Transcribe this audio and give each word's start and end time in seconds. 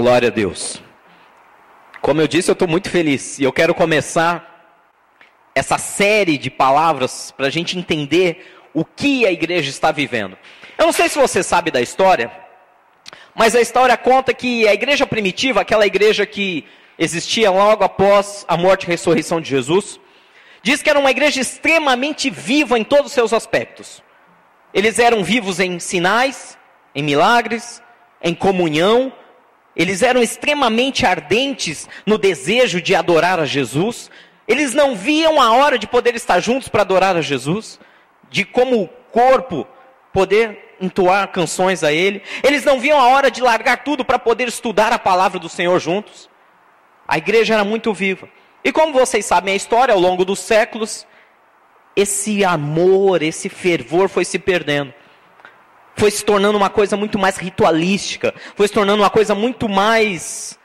Glória 0.00 0.28
a 0.28 0.30
Deus. 0.30 0.80
Como 2.00 2.22
eu 2.22 2.26
disse, 2.26 2.50
eu 2.50 2.54
estou 2.54 2.66
muito 2.66 2.88
feliz 2.88 3.38
e 3.38 3.44
eu 3.44 3.52
quero 3.52 3.74
começar 3.74 4.72
essa 5.54 5.76
série 5.76 6.38
de 6.38 6.48
palavras 6.50 7.34
para 7.36 7.48
a 7.48 7.50
gente 7.50 7.78
entender 7.78 8.50
o 8.72 8.82
que 8.82 9.26
a 9.26 9.30
igreja 9.30 9.68
está 9.68 9.92
vivendo. 9.92 10.38
Eu 10.78 10.86
não 10.86 10.92
sei 10.92 11.06
se 11.10 11.18
você 11.18 11.42
sabe 11.42 11.70
da 11.70 11.82
história, 11.82 12.32
mas 13.34 13.54
a 13.54 13.60
história 13.60 13.94
conta 13.94 14.32
que 14.32 14.66
a 14.66 14.72
igreja 14.72 15.06
primitiva, 15.06 15.60
aquela 15.60 15.86
igreja 15.86 16.24
que 16.24 16.64
existia 16.98 17.50
logo 17.50 17.84
após 17.84 18.46
a 18.48 18.56
morte 18.56 18.84
e 18.84 18.86
ressurreição 18.86 19.38
de 19.38 19.50
Jesus, 19.50 20.00
diz 20.62 20.80
que 20.80 20.88
era 20.88 20.98
uma 20.98 21.10
igreja 21.10 21.42
extremamente 21.42 22.30
viva 22.30 22.78
em 22.78 22.84
todos 22.84 23.08
os 23.08 23.12
seus 23.12 23.34
aspectos. 23.34 24.02
Eles 24.72 24.98
eram 24.98 25.22
vivos 25.22 25.60
em 25.60 25.78
sinais, 25.78 26.56
em 26.94 27.02
milagres, 27.02 27.82
em 28.22 28.34
comunhão, 28.34 29.12
eles 29.80 30.02
eram 30.02 30.22
extremamente 30.22 31.06
ardentes 31.06 31.88
no 32.04 32.18
desejo 32.18 32.82
de 32.82 32.94
adorar 32.94 33.40
a 33.40 33.46
Jesus, 33.46 34.10
eles 34.46 34.74
não 34.74 34.94
viam 34.94 35.40
a 35.40 35.52
hora 35.52 35.78
de 35.78 35.86
poder 35.86 36.14
estar 36.14 36.38
juntos 36.38 36.68
para 36.68 36.82
adorar 36.82 37.16
a 37.16 37.22
Jesus, 37.22 37.80
de 38.28 38.44
como 38.44 38.90
corpo 39.10 39.66
poder 40.12 40.76
entoar 40.78 41.28
canções 41.28 41.82
a 41.82 41.90
Ele, 41.90 42.22
eles 42.42 42.62
não 42.62 42.78
viam 42.78 43.00
a 43.00 43.08
hora 43.08 43.30
de 43.30 43.40
largar 43.40 43.82
tudo 43.82 44.04
para 44.04 44.18
poder 44.18 44.48
estudar 44.48 44.92
a 44.92 44.98
palavra 44.98 45.38
do 45.38 45.48
Senhor 45.48 45.80
juntos. 45.80 46.28
A 47.08 47.16
igreja 47.16 47.54
era 47.54 47.64
muito 47.64 47.94
viva. 47.94 48.28
E 48.62 48.70
como 48.70 48.92
vocês 48.92 49.24
sabem 49.24 49.54
a 49.54 49.56
história, 49.56 49.94
ao 49.94 50.00
longo 50.00 50.26
dos 50.26 50.40
séculos, 50.40 51.06
esse 51.96 52.44
amor, 52.44 53.22
esse 53.22 53.48
fervor 53.48 54.10
foi 54.10 54.26
se 54.26 54.38
perdendo. 54.38 54.92
Foi 56.00 56.10
se 56.10 56.24
tornando 56.24 56.56
uma 56.56 56.70
coisa 56.70 56.96
muito 56.96 57.18
mais 57.18 57.36
ritualística, 57.36 58.32
foi 58.56 58.66
se 58.66 58.72
tornando 58.72 59.02
uma 59.02 59.10
coisa 59.10 59.34
muito 59.34 59.68
mais 59.68 60.58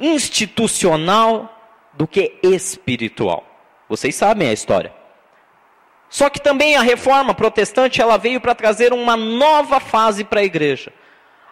institucional 0.00 1.54
do 1.92 2.08
que 2.08 2.38
espiritual. 2.42 3.44
Vocês 3.86 4.14
sabem 4.14 4.48
a 4.48 4.52
história. 4.54 4.90
Só 6.08 6.30
que 6.30 6.40
também 6.40 6.74
a 6.74 6.80
reforma 6.80 7.34
protestante 7.34 8.00
ela 8.00 8.16
veio 8.16 8.40
para 8.40 8.54
trazer 8.54 8.94
uma 8.94 9.14
nova 9.14 9.78
fase 9.78 10.24
para 10.24 10.40
a 10.40 10.44
igreja. 10.44 10.90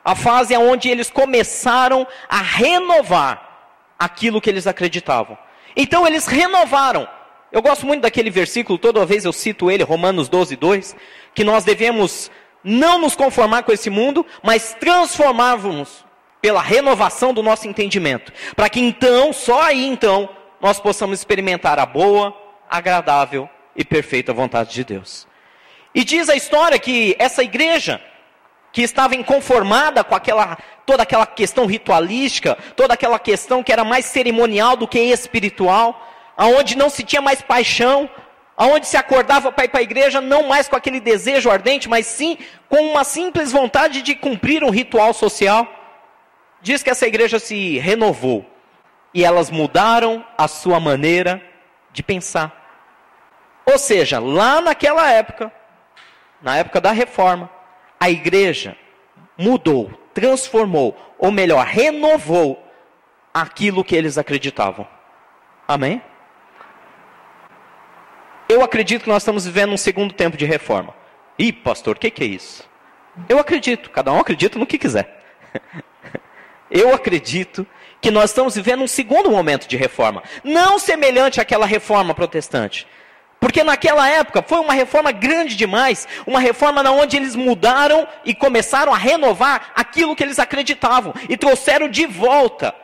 A 0.02 0.14
fase 0.14 0.56
onde 0.56 0.88
eles 0.88 1.10
começaram 1.10 2.06
a 2.30 2.38
renovar 2.38 3.74
aquilo 3.98 4.40
que 4.40 4.48
eles 4.48 4.66
acreditavam. 4.66 5.36
Então 5.76 6.06
eles 6.06 6.26
renovaram. 6.26 7.06
Eu 7.52 7.60
gosto 7.60 7.84
muito 7.84 8.00
daquele 8.00 8.30
versículo, 8.30 8.78
toda 8.78 9.04
vez 9.04 9.26
eu 9.26 9.32
cito 9.32 9.70
ele, 9.70 9.82
Romanos 9.82 10.26
12, 10.26 10.56
2, 10.56 10.96
que 11.34 11.44
nós 11.44 11.64
devemos 11.64 12.30
não 12.66 12.98
nos 12.98 13.14
conformar 13.14 13.62
com 13.62 13.72
esse 13.72 13.88
mundo, 13.88 14.26
mas 14.42 14.74
transformarmos 14.74 16.04
pela 16.42 16.60
renovação 16.60 17.32
do 17.32 17.42
nosso 17.42 17.68
entendimento, 17.68 18.32
para 18.54 18.68
que 18.68 18.80
então, 18.80 19.32
só 19.32 19.62
aí 19.62 19.86
então, 19.86 20.28
nós 20.60 20.80
possamos 20.80 21.18
experimentar 21.18 21.78
a 21.78 21.86
boa, 21.86 22.36
agradável 22.68 23.48
e 23.76 23.84
perfeita 23.84 24.32
vontade 24.32 24.72
de 24.72 24.82
Deus. 24.82 25.26
E 25.94 26.04
diz 26.04 26.28
a 26.28 26.34
história 26.34 26.78
que 26.78 27.14
essa 27.18 27.42
igreja, 27.42 28.00
que 28.72 28.82
estava 28.82 29.14
inconformada 29.14 30.02
com 30.02 30.14
aquela, 30.14 30.58
toda 30.84 31.04
aquela 31.04 31.26
questão 31.26 31.66
ritualística, 31.66 32.58
toda 32.74 32.94
aquela 32.94 33.18
questão 33.18 33.62
que 33.62 33.72
era 33.72 33.84
mais 33.84 34.06
cerimonial 34.06 34.76
do 34.76 34.88
que 34.88 34.98
espiritual, 34.98 36.06
aonde 36.36 36.76
não 36.76 36.90
se 36.90 37.02
tinha 37.02 37.22
mais 37.22 37.40
paixão, 37.40 38.10
aonde 38.56 38.86
se 38.86 38.96
acordava 38.96 39.52
para 39.52 39.64
ir 39.64 39.68
para 39.68 39.80
a 39.80 39.82
igreja 39.82 40.20
não 40.20 40.44
mais 40.44 40.68
com 40.68 40.76
aquele 40.76 40.98
desejo 40.98 41.50
ardente, 41.50 41.88
mas 41.88 42.06
sim 42.06 42.38
com 42.68 42.80
uma 42.80 43.04
simples 43.04 43.52
vontade 43.52 44.02
de 44.02 44.14
cumprir 44.14 44.64
um 44.64 44.70
ritual 44.70 45.12
social. 45.12 45.66
Diz 46.62 46.82
que 46.82 46.90
essa 46.90 47.06
igreja 47.06 47.38
se 47.38 47.78
renovou 47.78 48.46
e 49.12 49.24
elas 49.24 49.50
mudaram 49.50 50.24
a 50.38 50.48
sua 50.48 50.80
maneira 50.80 51.42
de 51.92 52.02
pensar. 52.02 52.64
Ou 53.66 53.78
seja, 53.78 54.18
lá 54.18 54.60
naquela 54.60 55.10
época, 55.10 55.52
na 56.40 56.56
época 56.56 56.80
da 56.80 56.92
reforma, 56.92 57.50
a 57.98 58.08
igreja 58.08 58.76
mudou, 59.36 59.90
transformou, 60.14 60.96
ou 61.18 61.30
melhor, 61.30 61.66
renovou 61.66 62.62
aquilo 63.34 63.84
que 63.84 63.94
eles 63.94 64.16
acreditavam. 64.16 64.86
Amém? 65.66 66.00
Eu 68.48 68.62
acredito 68.62 69.02
que 69.02 69.08
nós 69.08 69.22
estamos 69.22 69.44
vivendo 69.44 69.72
um 69.72 69.76
segundo 69.76 70.14
tempo 70.14 70.36
de 70.36 70.44
reforma. 70.44 70.94
Ih, 71.38 71.52
pastor, 71.52 71.96
o 71.96 71.98
que, 71.98 72.10
que 72.10 72.22
é 72.22 72.26
isso? 72.26 72.64
Eu 73.28 73.38
acredito, 73.38 73.90
cada 73.90 74.12
um 74.12 74.20
acredita 74.20 74.58
no 74.58 74.66
que 74.66 74.78
quiser. 74.78 75.22
Eu 76.70 76.94
acredito 76.94 77.66
que 78.00 78.10
nós 78.10 78.30
estamos 78.30 78.54
vivendo 78.54 78.82
um 78.82 78.88
segundo 78.88 79.30
momento 79.30 79.66
de 79.66 79.76
reforma, 79.76 80.22
não 80.44 80.78
semelhante 80.78 81.40
àquela 81.40 81.64
reforma 81.64 82.14
protestante, 82.14 82.86
porque 83.40 83.62
naquela 83.62 84.08
época 84.08 84.42
foi 84.42 84.58
uma 84.58 84.72
reforma 84.72 85.12
grande 85.12 85.56
demais, 85.56 86.06
uma 86.26 86.40
reforma 86.40 86.82
na 86.82 86.90
onde 86.90 87.16
eles 87.16 87.34
mudaram 87.34 88.06
e 88.24 88.34
começaram 88.34 88.92
a 88.92 88.96
renovar 88.96 89.72
aquilo 89.74 90.14
que 90.14 90.22
eles 90.22 90.38
acreditavam 90.38 91.14
e 91.28 91.36
trouxeram 91.36 91.88
de 91.88 92.06
volta. 92.06 92.74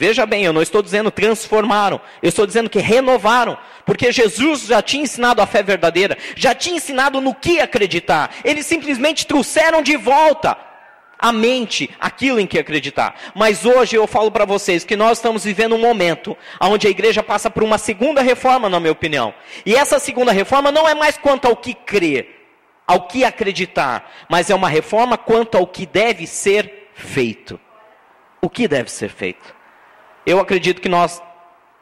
Veja 0.00 0.24
bem, 0.24 0.42
eu 0.42 0.52
não 0.54 0.62
estou 0.62 0.80
dizendo 0.80 1.10
transformaram, 1.10 2.00
eu 2.22 2.30
estou 2.30 2.46
dizendo 2.46 2.70
que 2.70 2.78
renovaram, 2.78 3.58
porque 3.84 4.10
Jesus 4.10 4.62
já 4.62 4.80
tinha 4.80 5.02
ensinado 5.02 5.42
a 5.42 5.46
fé 5.46 5.62
verdadeira, 5.62 6.16
já 6.34 6.54
tinha 6.54 6.76
ensinado 6.76 7.20
no 7.20 7.34
que 7.34 7.60
acreditar. 7.60 8.30
Eles 8.42 8.64
simplesmente 8.64 9.26
trouxeram 9.26 9.82
de 9.82 9.98
volta 9.98 10.56
a 11.18 11.30
mente 11.34 11.90
aquilo 12.00 12.40
em 12.40 12.46
que 12.46 12.58
acreditar. 12.58 13.14
Mas 13.34 13.66
hoje 13.66 13.94
eu 13.94 14.06
falo 14.06 14.30
para 14.30 14.46
vocês 14.46 14.84
que 14.84 14.96
nós 14.96 15.18
estamos 15.18 15.44
vivendo 15.44 15.74
um 15.74 15.80
momento 15.82 16.34
onde 16.58 16.86
a 16.86 16.90
igreja 16.90 17.22
passa 17.22 17.50
por 17.50 17.62
uma 17.62 17.76
segunda 17.76 18.22
reforma, 18.22 18.70
na 18.70 18.80
minha 18.80 18.92
opinião. 18.92 19.34
E 19.66 19.76
essa 19.76 19.98
segunda 19.98 20.32
reforma 20.32 20.72
não 20.72 20.88
é 20.88 20.94
mais 20.94 21.18
quanto 21.18 21.44
ao 21.44 21.54
que 21.54 21.74
crer, 21.74 22.48
ao 22.86 23.06
que 23.06 23.22
acreditar, 23.22 24.10
mas 24.30 24.48
é 24.48 24.54
uma 24.54 24.70
reforma 24.70 25.18
quanto 25.18 25.58
ao 25.58 25.66
que 25.66 25.84
deve 25.84 26.26
ser 26.26 26.88
feito. 26.94 27.60
O 28.40 28.48
que 28.48 28.66
deve 28.66 28.90
ser 28.90 29.10
feito? 29.10 29.59
Eu 30.26 30.38
acredito 30.38 30.80
que 30.80 30.88
nós, 30.88 31.22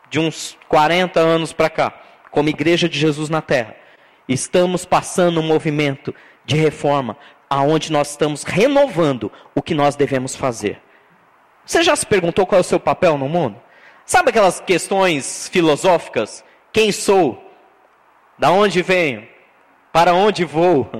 de 0.08 0.18
uns 0.18 0.56
40 0.68 1.18
anos 1.20 1.52
para 1.52 1.68
cá, 1.68 1.92
como 2.30 2.48
igreja 2.48 2.88
de 2.88 2.98
Jesus 2.98 3.28
na 3.28 3.42
terra, 3.42 3.74
estamos 4.28 4.84
passando 4.84 5.40
um 5.40 5.46
movimento 5.46 6.14
de 6.44 6.56
reforma 6.56 7.16
aonde 7.50 7.90
nós 7.90 8.10
estamos 8.10 8.42
renovando 8.42 9.32
o 9.54 9.62
que 9.62 9.74
nós 9.74 9.96
devemos 9.96 10.36
fazer. 10.36 10.80
Você 11.64 11.82
já 11.82 11.96
se 11.96 12.06
perguntou 12.06 12.46
qual 12.46 12.58
é 12.58 12.60
o 12.60 12.64
seu 12.64 12.80
papel 12.80 13.18
no 13.18 13.28
mundo? 13.28 13.60
Sabe 14.04 14.30
aquelas 14.30 14.60
questões 14.60 15.48
filosóficas? 15.48 16.44
Quem 16.72 16.92
sou? 16.92 17.42
Da 18.38 18.50
onde 18.50 18.82
venho? 18.82 19.26
Para 19.92 20.14
onde 20.14 20.44
vou? 20.44 20.90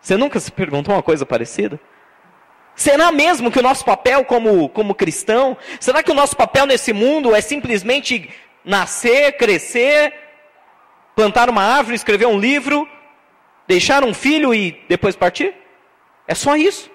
Você 0.00 0.16
nunca 0.16 0.40
se 0.40 0.50
perguntou 0.50 0.94
uma 0.94 1.02
coisa 1.02 1.24
parecida? 1.24 1.78
Será 2.74 3.12
mesmo 3.12 3.50
que 3.50 3.58
o 3.58 3.62
nosso 3.62 3.84
papel 3.84 4.24
como, 4.24 4.68
como 4.68 4.94
cristão, 4.94 5.56
será 5.78 6.02
que 6.02 6.10
o 6.10 6.14
nosso 6.14 6.36
papel 6.36 6.66
nesse 6.66 6.92
mundo 6.92 7.34
é 7.34 7.40
simplesmente 7.40 8.30
nascer, 8.64 9.36
crescer, 9.36 10.14
plantar 11.14 11.50
uma 11.50 11.62
árvore, 11.62 11.96
escrever 11.96 12.26
um 12.26 12.38
livro, 12.38 12.88
deixar 13.66 14.04
um 14.04 14.14
filho 14.14 14.54
e 14.54 14.82
depois 14.88 15.14
partir? 15.14 15.54
É 16.26 16.34
só 16.34 16.56
isso. 16.56 16.90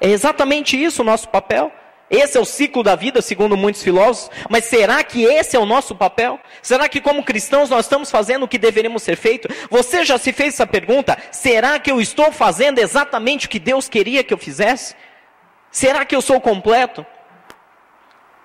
É 0.00 0.08
exatamente 0.08 0.82
isso 0.82 1.02
o 1.02 1.04
nosso 1.04 1.28
papel. 1.28 1.72
Esse 2.10 2.36
é 2.36 2.40
o 2.40 2.44
ciclo 2.44 2.82
da 2.82 2.96
vida, 2.96 3.22
segundo 3.22 3.56
muitos 3.56 3.82
filósofos. 3.82 4.30
Mas 4.48 4.64
será 4.64 5.04
que 5.04 5.22
esse 5.22 5.54
é 5.54 5.58
o 5.60 5.64
nosso 5.64 5.94
papel? 5.94 6.40
Será 6.60 6.88
que, 6.88 7.00
como 7.00 7.22
cristãos, 7.22 7.70
nós 7.70 7.84
estamos 7.84 8.10
fazendo 8.10 8.42
o 8.42 8.48
que 8.48 8.58
deveríamos 8.58 9.04
ser 9.04 9.16
feito? 9.16 9.48
Você 9.70 10.04
já 10.04 10.18
se 10.18 10.32
fez 10.32 10.54
essa 10.54 10.66
pergunta? 10.66 11.16
Será 11.30 11.78
que 11.78 11.90
eu 11.90 12.00
estou 12.00 12.32
fazendo 12.32 12.80
exatamente 12.80 13.46
o 13.46 13.48
que 13.48 13.60
Deus 13.60 13.88
queria 13.88 14.24
que 14.24 14.34
eu 14.34 14.38
fizesse? 14.38 14.96
Será 15.70 16.04
que 16.04 16.16
eu 16.16 16.20
sou 16.20 16.40
completo? 16.40 17.06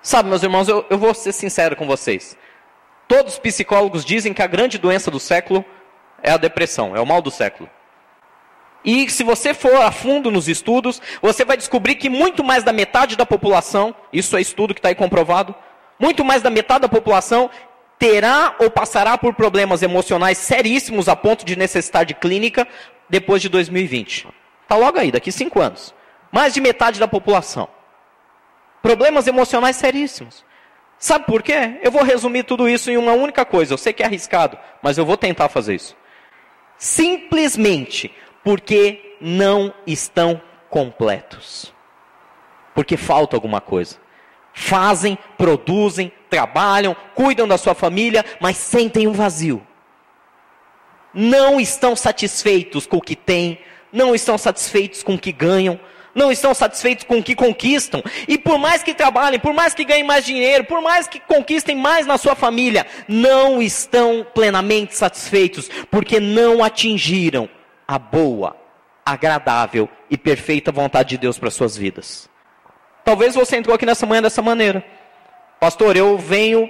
Sabe, 0.00 0.28
meus 0.28 0.44
irmãos, 0.44 0.68
eu, 0.68 0.86
eu 0.88 0.96
vou 0.96 1.12
ser 1.12 1.32
sincero 1.32 1.74
com 1.74 1.88
vocês. 1.88 2.38
Todos 3.08 3.32
os 3.32 3.38
psicólogos 3.40 4.04
dizem 4.04 4.32
que 4.32 4.42
a 4.42 4.46
grande 4.46 4.78
doença 4.78 5.10
do 5.10 5.18
século 5.18 5.64
é 6.22 6.30
a 6.30 6.36
depressão, 6.36 6.94
é 6.94 7.00
o 7.00 7.06
mal 7.06 7.20
do 7.20 7.32
século. 7.32 7.68
E 8.86 9.10
se 9.10 9.24
você 9.24 9.52
for 9.52 9.74
a 9.82 9.90
fundo 9.90 10.30
nos 10.30 10.46
estudos, 10.46 11.02
você 11.20 11.44
vai 11.44 11.56
descobrir 11.56 11.96
que 11.96 12.08
muito 12.08 12.44
mais 12.44 12.62
da 12.62 12.72
metade 12.72 13.16
da 13.16 13.26
população, 13.26 13.92
isso 14.12 14.36
é 14.36 14.40
estudo 14.40 14.72
que 14.72 14.78
está 14.78 14.90
aí 14.90 14.94
comprovado, 14.94 15.52
muito 15.98 16.24
mais 16.24 16.40
da 16.40 16.50
metade 16.50 16.82
da 16.82 16.88
população 16.88 17.50
terá 17.98 18.54
ou 18.60 18.70
passará 18.70 19.18
por 19.18 19.34
problemas 19.34 19.82
emocionais 19.82 20.38
seríssimos 20.38 21.08
a 21.08 21.16
ponto 21.16 21.44
de 21.44 21.56
necessitar 21.56 22.04
de 22.04 22.14
clínica 22.14 22.68
depois 23.08 23.42
de 23.42 23.48
2020. 23.48 24.28
Está 24.62 24.76
logo 24.76 25.00
aí, 25.00 25.10
daqui 25.10 25.32
cinco 25.32 25.60
anos. 25.60 25.92
Mais 26.30 26.54
de 26.54 26.60
metade 26.60 27.00
da 27.00 27.08
população. 27.08 27.68
Problemas 28.82 29.26
emocionais 29.26 29.74
seríssimos. 29.74 30.44
Sabe 30.96 31.26
por 31.26 31.42
quê? 31.42 31.80
Eu 31.82 31.90
vou 31.90 32.04
resumir 32.04 32.44
tudo 32.44 32.68
isso 32.68 32.88
em 32.88 32.96
uma 32.96 33.12
única 33.12 33.44
coisa. 33.44 33.74
Eu 33.74 33.78
sei 33.78 33.92
que 33.92 34.02
é 34.02 34.06
arriscado, 34.06 34.56
mas 34.80 34.96
eu 34.96 35.04
vou 35.04 35.16
tentar 35.16 35.48
fazer 35.48 35.74
isso. 35.74 35.96
Simplesmente 36.78 38.12
porque 38.46 39.16
não 39.20 39.74
estão 39.84 40.40
completos. 40.70 41.74
porque 42.76 42.96
falta 42.96 43.34
alguma 43.34 43.60
coisa. 43.60 43.96
Fazem, 44.52 45.18
produzem, 45.36 46.12
trabalham, 46.30 46.94
cuidam 47.12 47.48
da 47.48 47.58
sua 47.58 47.74
família, 47.74 48.24
mas 48.38 48.56
sentem 48.56 49.08
um 49.08 49.12
vazio. 49.12 49.66
Não 51.12 51.58
estão 51.58 51.96
satisfeitos 51.96 52.86
com 52.86 52.98
o 52.98 53.02
que 53.02 53.16
têm, 53.16 53.58
não 53.92 54.14
estão 54.14 54.38
satisfeitos 54.38 55.02
com 55.02 55.14
o 55.14 55.18
que 55.18 55.32
ganham, 55.32 55.80
não 56.14 56.30
estão 56.30 56.54
satisfeitos 56.54 57.04
com 57.04 57.18
o 57.18 57.24
que 57.24 57.34
conquistam. 57.34 58.00
E 58.28 58.38
por 58.38 58.58
mais 58.58 58.80
que 58.80 58.94
trabalhem, 58.94 59.40
por 59.40 59.54
mais 59.54 59.74
que 59.74 59.84
ganhem 59.84 60.04
mais 60.04 60.24
dinheiro, 60.24 60.64
por 60.64 60.80
mais 60.80 61.08
que 61.08 61.18
conquistem 61.18 61.74
mais 61.74 62.06
na 62.06 62.16
sua 62.16 62.36
família, 62.36 62.86
não 63.08 63.60
estão 63.60 64.24
plenamente 64.32 64.94
satisfeitos, 64.94 65.68
porque 65.90 66.20
não 66.20 66.62
atingiram 66.62 67.48
a 67.86 67.98
boa, 67.98 68.56
agradável 69.04 69.88
e 70.10 70.16
perfeita 70.16 70.72
vontade 70.72 71.10
de 71.10 71.18
Deus 71.18 71.38
para 71.38 71.50
suas 71.50 71.76
vidas. 71.76 72.28
Talvez 73.04 73.34
você 73.34 73.56
entrou 73.56 73.74
aqui 73.74 73.86
nessa 73.86 74.04
manhã 74.04 74.22
dessa 74.22 74.42
maneira. 74.42 74.84
Pastor, 75.60 75.96
eu 75.96 76.18
venho 76.18 76.68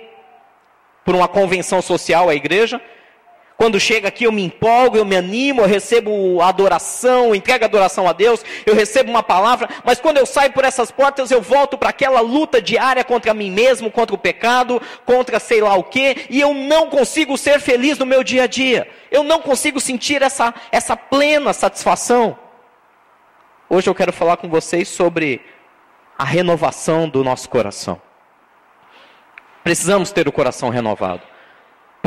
por 1.04 1.14
uma 1.14 1.28
convenção 1.28 1.80
social 1.80 2.28
à 2.28 2.34
igreja, 2.34 2.80
quando 3.56 3.80
chega 3.80 4.08
aqui 4.08 4.24
eu 4.24 4.32
me 4.32 4.42
empolgo, 4.44 4.98
eu 4.98 5.04
me 5.04 5.16
animo, 5.16 5.62
eu 5.62 5.66
recebo 5.66 6.42
adoração, 6.42 7.34
entrego 7.34 7.64
adoração 7.64 8.06
a 8.06 8.12
Deus, 8.12 8.44
eu 8.66 8.74
recebo 8.74 9.10
uma 9.10 9.22
palavra, 9.22 9.68
mas 9.82 9.98
quando 9.98 10.18
eu 10.18 10.26
saio 10.26 10.52
por 10.52 10.64
essas 10.64 10.90
portas 10.90 11.30
eu 11.30 11.40
volto 11.40 11.78
para 11.78 11.88
aquela 11.88 12.20
luta 12.20 12.60
diária 12.60 13.02
contra 13.02 13.32
mim 13.32 13.50
mesmo, 13.50 13.90
contra 13.90 14.14
o 14.14 14.18
pecado, 14.18 14.80
contra 15.06 15.40
sei 15.40 15.62
lá 15.62 15.74
o 15.74 15.84
que, 15.84 16.26
e 16.28 16.38
eu 16.38 16.52
não 16.52 16.90
consigo 16.90 17.38
ser 17.38 17.58
feliz 17.58 17.96
no 17.98 18.04
meu 18.04 18.22
dia 18.22 18.42
a 18.42 18.46
dia. 18.46 18.88
Eu 19.10 19.24
não 19.24 19.40
consigo 19.40 19.80
sentir 19.80 20.20
essa, 20.20 20.54
essa 20.70 20.94
plena 20.94 21.52
satisfação. 21.54 22.38
Hoje 23.70 23.88
eu 23.88 23.94
quero 23.94 24.12
falar 24.12 24.36
com 24.36 24.48
vocês 24.48 24.86
sobre 24.88 25.40
a 26.18 26.24
renovação 26.24 27.08
do 27.08 27.24
nosso 27.24 27.48
coração. 27.48 28.00
Precisamos 29.64 30.12
ter 30.12 30.28
o 30.28 30.32
coração 30.32 30.68
renovado 30.68 31.35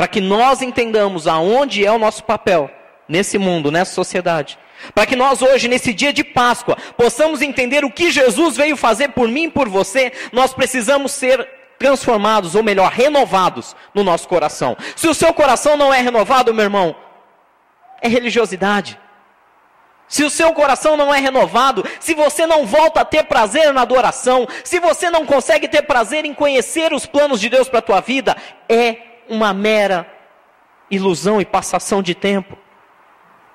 para 0.00 0.08
que 0.08 0.18
nós 0.22 0.62
entendamos 0.62 1.26
aonde 1.26 1.84
é 1.84 1.92
o 1.92 1.98
nosso 1.98 2.24
papel 2.24 2.70
nesse 3.06 3.36
mundo, 3.36 3.70
nessa 3.70 3.92
sociedade. 3.92 4.58
Para 4.94 5.04
que 5.04 5.14
nós 5.14 5.42
hoje, 5.42 5.68
nesse 5.68 5.92
dia 5.92 6.10
de 6.10 6.24
Páscoa, 6.24 6.74
possamos 6.96 7.42
entender 7.42 7.84
o 7.84 7.90
que 7.90 8.10
Jesus 8.10 8.56
veio 8.56 8.78
fazer 8.78 9.08
por 9.08 9.28
mim 9.28 9.44
e 9.44 9.50
por 9.50 9.68
você, 9.68 10.10
nós 10.32 10.54
precisamos 10.54 11.12
ser 11.12 11.46
transformados, 11.78 12.54
ou 12.54 12.62
melhor, 12.62 12.90
renovados 12.90 13.76
no 13.92 14.02
nosso 14.02 14.26
coração. 14.26 14.74
Se 14.96 15.06
o 15.06 15.12
seu 15.12 15.34
coração 15.34 15.76
não 15.76 15.92
é 15.92 16.00
renovado, 16.00 16.54
meu 16.54 16.64
irmão, 16.64 16.96
é 18.00 18.08
religiosidade. 18.08 18.98
Se 20.08 20.24
o 20.24 20.30
seu 20.30 20.50
coração 20.54 20.96
não 20.96 21.14
é 21.14 21.20
renovado, 21.20 21.84
se 22.00 22.14
você 22.14 22.46
não 22.46 22.64
volta 22.64 23.02
a 23.02 23.04
ter 23.04 23.24
prazer 23.24 23.70
na 23.74 23.82
adoração, 23.82 24.48
se 24.64 24.80
você 24.80 25.10
não 25.10 25.26
consegue 25.26 25.68
ter 25.68 25.82
prazer 25.82 26.24
em 26.24 26.32
conhecer 26.32 26.90
os 26.94 27.04
planos 27.04 27.38
de 27.38 27.50
Deus 27.50 27.68
para 27.68 27.80
a 27.80 27.82
tua 27.82 28.00
vida, 28.00 28.34
é 28.66 29.09
uma 29.30 29.54
mera 29.54 30.06
ilusão 30.90 31.40
e 31.40 31.44
passação 31.44 32.02
de 32.02 32.14
tempo. 32.14 32.58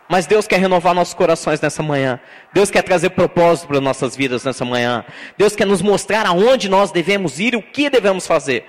Mas 0.07 0.25
Deus 0.25 0.48
quer 0.48 0.60
renovar 0.60 0.94
nossos 0.94 1.13
corações 1.13 1.60
nessa 1.60 1.83
manhã. 1.83 2.19
Deus 2.54 2.72
quer 2.72 2.83
trazer 2.83 3.10
propósito 3.10 3.68
para 3.68 3.81
nossas 3.81 4.16
vidas 4.16 4.44
nessa 4.44 4.63
manhã. 4.63 5.04
Deus 5.38 5.56
quer 5.56 5.66
nos 5.66 5.81
mostrar 5.81 6.25
aonde 6.25 6.69
nós 6.69 6.92
devemos 6.92 7.39
ir 7.39 7.54
e 7.54 7.57
o 7.57 7.62
que 7.62 7.89
devemos 7.89 8.25
fazer. 8.25 8.66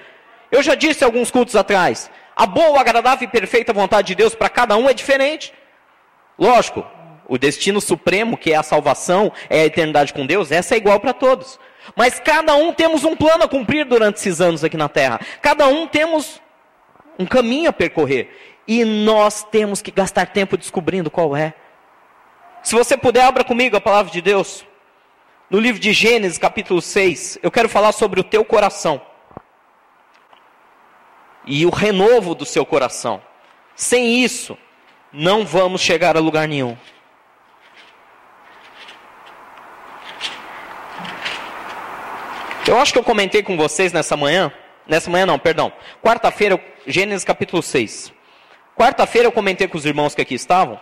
Eu 0.50 0.62
já 0.62 0.74
disse 0.74 1.04
alguns 1.04 1.30
cultos 1.30 1.54
atrás: 1.54 2.10
a 2.34 2.46
boa, 2.46 2.80
agradável 2.80 3.28
e 3.28 3.30
perfeita 3.30 3.72
vontade 3.72 4.08
de 4.08 4.14
Deus 4.14 4.34
para 4.34 4.48
cada 4.48 4.76
um 4.76 4.88
é 4.88 4.94
diferente. 4.94 5.52
Lógico, 6.38 6.84
o 7.28 7.38
destino 7.38 7.80
supremo, 7.80 8.36
que 8.36 8.52
é 8.52 8.56
a 8.56 8.62
salvação, 8.62 9.30
é 9.50 9.60
a 9.60 9.66
eternidade 9.66 10.12
com 10.12 10.26
Deus, 10.26 10.50
essa 10.50 10.74
é 10.74 10.78
igual 10.78 10.98
para 10.98 11.12
todos. 11.12 11.58
Mas 11.94 12.18
cada 12.18 12.54
um 12.54 12.72
temos 12.72 13.04
um 13.04 13.14
plano 13.14 13.44
a 13.44 13.48
cumprir 13.48 13.84
durante 13.84 14.16
esses 14.16 14.40
anos 14.40 14.64
aqui 14.64 14.76
na 14.76 14.88
terra. 14.88 15.20
Cada 15.40 15.68
um 15.68 15.86
temos 15.86 16.40
um 17.18 17.26
caminho 17.26 17.70
a 17.70 17.72
percorrer. 17.72 18.30
E 18.66 18.84
nós 18.84 19.44
temos 19.44 19.80
que 19.80 19.90
gastar 19.90 20.26
tempo 20.26 20.56
descobrindo 20.56 21.10
qual 21.10 21.36
é. 21.36 21.54
Se 22.62 22.74
você 22.74 22.96
puder, 22.96 23.24
abra 23.24 23.44
comigo 23.44 23.76
a 23.76 23.80
palavra 23.80 24.12
de 24.12 24.20
Deus. 24.20 24.64
No 25.48 25.60
livro 25.60 25.80
de 25.80 25.92
Gênesis, 25.92 26.38
capítulo 26.38 26.82
6, 26.82 27.38
eu 27.42 27.50
quero 27.50 27.68
falar 27.68 27.92
sobre 27.92 28.18
o 28.18 28.24
teu 28.24 28.44
coração. 28.44 29.00
E 31.44 31.64
o 31.64 31.70
renovo 31.70 32.34
do 32.34 32.44
seu 32.44 32.66
coração. 32.66 33.22
Sem 33.76 34.24
isso, 34.24 34.58
não 35.12 35.46
vamos 35.46 35.80
chegar 35.80 36.16
a 36.16 36.20
lugar 36.20 36.48
nenhum. 36.48 36.76
Eu 42.66 42.80
acho 42.80 42.92
que 42.92 42.98
eu 42.98 43.04
comentei 43.04 43.44
com 43.44 43.56
vocês 43.56 43.92
nessa 43.92 44.16
manhã 44.16 44.52
Nessa 44.86 45.10
manhã 45.10 45.26
não, 45.26 45.38
perdão. 45.38 45.72
Quarta-feira, 46.02 46.62
Gênesis 46.86 47.24
capítulo 47.24 47.62
6. 47.62 48.12
Quarta-feira 48.76 49.26
eu 49.26 49.32
comentei 49.32 49.66
com 49.66 49.76
os 49.76 49.84
irmãos 49.84 50.14
que 50.14 50.22
aqui 50.22 50.34
estavam 50.34 50.78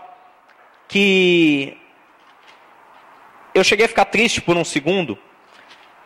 que 0.86 1.78
eu 3.54 3.64
cheguei 3.64 3.86
a 3.86 3.88
ficar 3.88 4.04
triste 4.04 4.42
por 4.42 4.54
um 4.54 4.64
segundo 4.64 5.16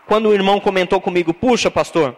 quando 0.06 0.28
o 0.28 0.34
irmão 0.34 0.60
comentou 0.60 1.00
comigo: 1.00 1.34
"Puxa, 1.34 1.68
pastor, 1.68 2.16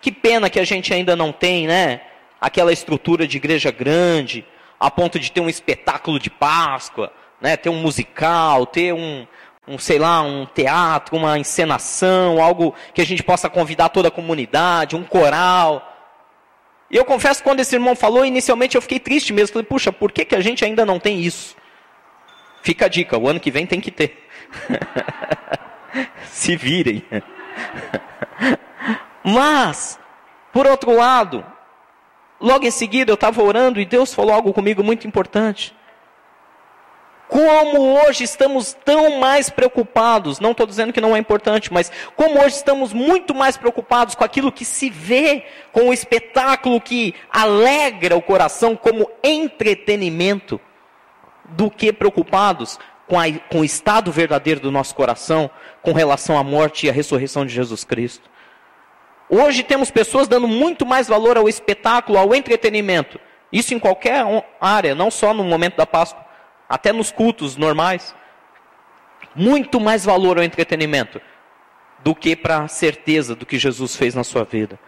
que 0.00 0.12
pena 0.12 0.48
que 0.48 0.60
a 0.60 0.64
gente 0.64 0.94
ainda 0.94 1.16
não 1.16 1.32
tem, 1.32 1.66
né, 1.66 2.02
aquela 2.40 2.72
estrutura 2.72 3.26
de 3.26 3.36
igreja 3.36 3.72
grande, 3.72 4.46
a 4.78 4.88
ponto 4.88 5.18
de 5.18 5.32
ter 5.32 5.40
um 5.40 5.48
espetáculo 5.48 6.20
de 6.20 6.30
Páscoa, 6.30 7.12
né, 7.40 7.56
ter 7.56 7.68
um 7.68 7.80
musical, 7.80 8.64
ter 8.64 8.94
um, 8.94 9.26
um, 9.66 9.76
sei 9.76 9.98
lá, 9.98 10.22
um 10.22 10.46
teatro, 10.46 11.16
uma 11.16 11.36
encenação, 11.36 12.40
algo 12.40 12.76
que 12.94 13.00
a 13.02 13.06
gente 13.06 13.24
possa 13.24 13.50
convidar 13.50 13.88
toda 13.88 14.06
a 14.06 14.12
comunidade, 14.12 14.94
um 14.94 15.02
coral. 15.02 15.87
E 16.90 16.96
eu 16.96 17.04
confesso 17.04 17.42
quando 17.42 17.60
esse 17.60 17.76
irmão 17.76 17.94
falou, 17.94 18.24
inicialmente 18.24 18.76
eu 18.76 18.82
fiquei 18.82 18.98
triste 18.98 19.32
mesmo. 19.32 19.52
Falei, 19.52 19.66
puxa, 19.66 19.92
por 19.92 20.10
que, 20.10 20.24
que 20.24 20.34
a 20.34 20.40
gente 20.40 20.64
ainda 20.64 20.86
não 20.86 20.98
tem 20.98 21.20
isso? 21.20 21.56
Fica 22.62 22.86
a 22.86 22.88
dica, 22.88 23.16
o 23.16 23.28
ano 23.28 23.40
que 23.40 23.50
vem 23.50 23.66
tem 23.66 23.80
que 23.80 23.90
ter. 23.90 24.26
Se 26.30 26.56
virem. 26.56 27.02
Mas, 29.22 29.98
por 30.52 30.66
outro 30.66 30.94
lado, 30.96 31.44
logo 32.40 32.64
em 32.64 32.70
seguida 32.70 33.10
eu 33.10 33.14
estava 33.14 33.42
orando 33.42 33.80
e 33.80 33.84
Deus 33.84 34.14
falou 34.14 34.32
algo 34.32 34.52
comigo 34.52 34.82
muito 34.82 35.06
importante. 35.06 35.74
Como 37.28 38.00
hoje 38.00 38.24
estamos 38.24 38.72
tão 38.72 39.18
mais 39.18 39.50
preocupados, 39.50 40.40
não 40.40 40.52
estou 40.52 40.66
dizendo 40.66 40.94
que 40.94 41.00
não 41.00 41.14
é 41.14 41.18
importante, 41.18 41.70
mas 41.70 41.92
como 42.16 42.40
hoje 42.40 42.56
estamos 42.56 42.94
muito 42.94 43.34
mais 43.34 43.54
preocupados 43.54 44.14
com 44.14 44.24
aquilo 44.24 44.50
que 44.50 44.64
se 44.64 44.88
vê, 44.88 45.44
com 45.70 45.90
o 45.90 45.92
espetáculo 45.92 46.80
que 46.80 47.14
alegra 47.30 48.16
o 48.16 48.22
coração 48.22 48.74
como 48.74 49.10
entretenimento, 49.22 50.58
do 51.50 51.70
que 51.70 51.92
preocupados 51.92 52.78
com, 53.06 53.18
a, 53.18 53.24
com 53.50 53.60
o 53.60 53.64
estado 53.64 54.10
verdadeiro 54.10 54.60
do 54.60 54.70
nosso 54.70 54.94
coração, 54.94 55.50
com 55.82 55.92
relação 55.92 56.38
à 56.38 56.42
morte 56.42 56.86
e 56.86 56.90
à 56.90 56.92
ressurreição 56.92 57.44
de 57.44 57.52
Jesus 57.52 57.84
Cristo. 57.84 58.28
Hoje 59.28 59.62
temos 59.62 59.90
pessoas 59.90 60.28
dando 60.28 60.48
muito 60.48 60.86
mais 60.86 61.08
valor 61.08 61.36
ao 61.36 61.48
espetáculo, 61.48 62.18
ao 62.18 62.34
entretenimento. 62.34 63.20
Isso 63.52 63.74
em 63.74 63.78
qualquer 63.78 64.24
área, 64.58 64.94
não 64.94 65.10
só 65.10 65.34
no 65.34 65.44
momento 65.44 65.76
da 65.76 65.86
Páscoa 65.86 66.27
até 66.68 66.92
nos 66.92 67.10
cultos 67.10 67.56
normais. 67.56 68.14
Muito 69.34 69.80
mais 69.80 70.04
valor 70.04 70.38
ao 70.38 70.44
entretenimento 70.44 71.20
do 72.00 72.14
que 72.14 72.36
para 72.36 72.64
a 72.64 72.68
certeza 72.68 73.34
do 73.34 73.46
que 73.46 73.58
Jesus 73.58 73.96
fez 73.96 74.14
na 74.14 74.22
sua 74.22 74.44
vida. 74.44 74.78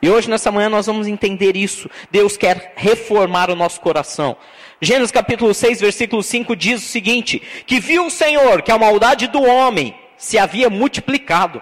E 0.00 0.08
hoje, 0.08 0.30
nessa 0.30 0.52
manhã, 0.52 0.68
nós 0.68 0.86
vamos 0.86 1.08
entender 1.08 1.56
isso. 1.56 1.90
Deus 2.10 2.36
quer 2.36 2.72
reformar 2.76 3.50
o 3.50 3.56
nosso 3.56 3.80
coração. 3.80 4.36
Gênesis 4.80 5.10
capítulo 5.10 5.52
6, 5.52 5.80
versículo 5.80 6.22
5 6.22 6.54
diz 6.54 6.84
o 6.84 6.88
seguinte: 6.88 7.42
Que 7.66 7.80
viu 7.80 8.06
o 8.06 8.10
Senhor 8.10 8.62
que 8.62 8.70
a 8.70 8.78
maldade 8.78 9.26
do 9.26 9.42
homem 9.42 9.98
se 10.16 10.38
havia 10.38 10.70
multiplicado, 10.70 11.60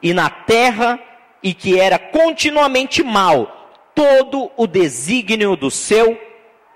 e 0.00 0.14
na 0.14 0.30
terra, 0.30 1.00
e 1.42 1.52
que 1.52 1.80
era 1.80 1.98
continuamente 1.98 3.02
mal 3.02 3.72
todo 3.94 4.50
o 4.56 4.66
desígnio 4.66 5.56
do 5.56 5.70
seu 5.70 6.20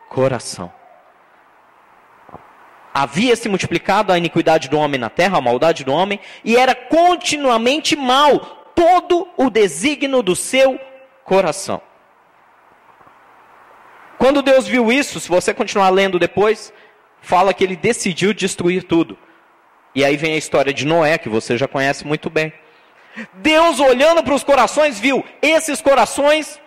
coração 0.09 0.77
havia 2.92 3.37
se 3.37 3.49
multiplicado 3.49 4.12
a 4.12 4.18
iniquidade 4.18 4.68
do 4.68 4.78
homem 4.78 4.99
na 4.99 5.11
terra, 5.11 5.38
a 5.38 5.40
maldade 5.40 5.85
do 5.85 5.92
homem, 5.92 6.21
e 6.45 6.57
era 6.57 6.75
continuamente 6.75 7.95
mal 7.97 8.38
todo 8.75 9.28
o 9.37 9.50
desígnio 9.50 10.23
do 10.23 10.35
seu 10.35 10.78
coração. 11.25 11.80
Quando 14.18 14.42
Deus 14.42 14.66
viu 14.66 14.90
isso, 14.90 15.21
se 15.21 15.28
você 15.28 15.54
continuar 15.54 15.90
lendo 15.90 16.18
depois, 16.18 16.73
fala 17.21 17.54
que 17.54 17.62
ele 17.62 17.76
decidiu 17.76 18.35
destruir 18.35 18.83
tudo. 18.83 19.16
E 19.95 20.04
aí 20.04 20.16
vem 20.16 20.35
a 20.35 20.38
história 20.38 20.73
de 20.73 20.85
Noé, 20.85 21.18
que 21.18 21.28
você 21.28 21.57
já 21.57 21.68
conhece 21.68 22.07
muito 22.07 22.28
bem. 22.28 22.52
Deus 23.35 23.80
olhando 23.80 24.23
para 24.23 24.35
os 24.35 24.45
corações 24.45 24.99
viu, 24.99 25.25
esses 25.40 25.80
corações, 25.80 26.61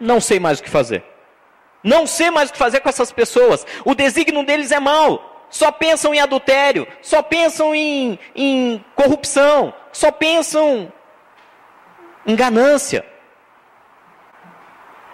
não 0.00 0.20
sei 0.20 0.38
mais 0.38 0.58
o 0.58 0.62
que 0.62 0.70
fazer. 0.70 1.04
Não 1.82 2.06
sei 2.06 2.30
mais 2.30 2.50
o 2.50 2.52
que 2.52 2.58
fazer 2.58 2.80
com 2.80 2.88
essas 2.88 3.12
pessoas. 3.12 3.64
O 3.84 3.94
desígnio 3.94 4.44
deles 4.44 4.72
é 4.72 4.80
mau. 4.80 5.35
Só 5.48 5.70
pensam 5.70 6.14
em 6.14 6.20
adultério, 6.20 6.86
só 7.00 7.22
pensam 7.22 7.74
em, 7.74 8.18
em 8.34 8.84
corrupção, 8.94 9.72
só 9.92 10.10
pensam 10.10 10.92
em 12.26 12.34
ganância. 12.34 13.04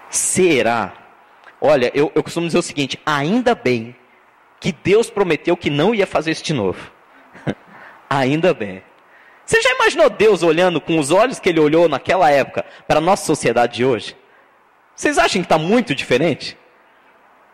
Será? 0.09 0.93
Olha, 1.61 1.91
eu, 1.95 2.11
eu 2.15 2.23
costumo 2.23 2.47
dizer 2.47 2.59
o 2.59 2.63
seguinte: 2.63 3.01
ainda 3.05 3.55
bem 3.55 3.95
que 4.59 4.73
Deus 4.73 5.11
prometeu 5.11 5.57
que 5.57 5.71
não 5.71 5.95
ia 5.95 6.07
fazer 6.07 6.33
isso 6.33 6.45
de 6.45 6.53
novo. 6.53 6.91
ainda 8.09 8.55
bem. 8.55 8.83
Você 9.45 9.61
já 9.61 9.75
imaginou 9.75 10.09
Deus 10.09 10.43
olhando 10.43 10.81
com 10.81 10.99
os 10.99 11.11
olhos 11.11 11.39
que 11.39 11.49
ele 11.49 11.61
olhou 11.61 11.89
naquela 11.89 12.31
época 12.31 12.65
para 12.87 12.99
a 12.99 13.03
nossa 13.03 13.25
sociedade 13.25 13.75
de 13.75 13.85
hoje? 13.85 14.17
Vocês 14.95 15.19
acham 15.19 15.43
que 15.43 15.47
está 15.47 15.59
muito 15.59 15.95
diferente? 15.95 16.57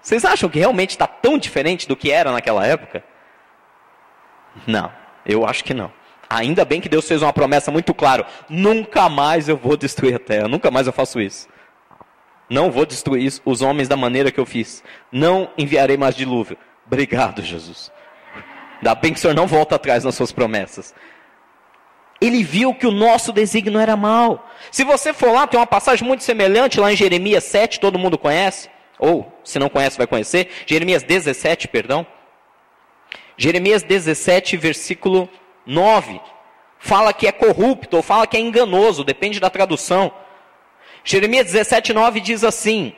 Vocês 0.01 0.25
acham 0.25 0.49
que 0.49 0.59
realmente 0.59 0.91
está 0.91 1.07
tão 1.07 1.39
diferente 1.39 1.87
do 1.87 1.97
que 1.97 2.11
era 2.11 2.33
naquela 2.33 2.67
época? 2.67 3.05
Não, 4.67 4.93
eu 5.27 5.47
acho 5.47 5.65
que 5.65 5.75
não. 5.75 5.93
Ainda 6.31 6.65
bem 6.65 6.81
que 6.81 6.89
Deus 6.89 7.09
fez 7.09 7.23
uma 7.23 7.33
promessa 7.33 7.71
muito 7.71 7.95
clara: 7.95 8.27
nunca 8.49 9.09
mais 9.09 9.49
eu 9.49 9.57
vou 9.57 9.77
destruir 9.77 10.15
a 10.15 10.19
terra, 10.19 10.49
nunca 10.49 10.71
mais 10.71 10.87
eu 10.87 10.93
faço 10.93 11.21
isso. 11.21 11.49
Não 12.51 12.71
vou 12.71 12.87
destruir 12.87 13.41
os 13.45 13.61
homens 13.61 13.89
da 13.89 13.97
maneira 13.97 14.31
que 14.31 14.41
eu 14.41 14.47
fiz. 14.47 14.83
Não 15.13 15.51
enviarei 15.57 15.97
mais 15.97 16.15
dilúvio. 16.15 16.57
Obrigado, 16.87 17.43
Jesus. 17.43 17.93
Ainda 18.79 18.95
bem 18.95 19.13
que 19.13 19.19
o 19.19 19.21
Senhor 19.21 19.35
não 19.35 19.47
volta 19.47 19.75
atrás 19.75 20.05
nas 20.05 20.15
suas 20.15 20.33
promessas. 20.33 20.95
Ele 22.21 22.43
viu 22.43 22.75
que 22.75 22.87
o 22.87 22.91
nosso 22.91 23.33
desígnio 23.33 23.79
era 23.79 23.97
mal. 23.97 24.49
Se 24.71 24.83
você 24.83 25.13
for 25.13 25.33
lá, 25.33 25.47
tem 25.47 25.61
uma 25.61 25.67
passagem 25.67 26.07
muito 26.07 26.25
semelhante 26.25 26.81
lá 26.81 26.93
em 26.93 26.97
Jeremias 26.97 27.45
7, 27.45 27.79
todo 27.79 27.99
mundo 27.99 28.19
conhece. 28.19 28.69
Ou, 28.99 29.33
se 29.45 29.59
não 29.59 29.69
conhece, 29.69 29.97
vai 29.97 30.07
conhecer. 30.07 30.51
Jeremias 30.67 31.03
17, 31.03 31.69
perdão. 31.69 32.07
Jeremias 33.37 33.83
17, 33.83 34.57
versículo 34.57 35.29
9. 35.65 36.21
Fala 36.79 37.13
que 37.13 37.27
é 37.27 37.33
corrupto, 37.33 37.97
ou 37.97 38.03
fala 38.03 38.27
que 38.27 38.37
é 38.37 38.41
enganoso, 38.41 39.05
depende 39.05 39.41
da 39.41 39.51
tradução. 39.51 40.13
Jeremias 41.05 41.47
17, 41.47 41.93
9 41.93 42.21
diz 42.21 42.45
assim: 42.45 42.93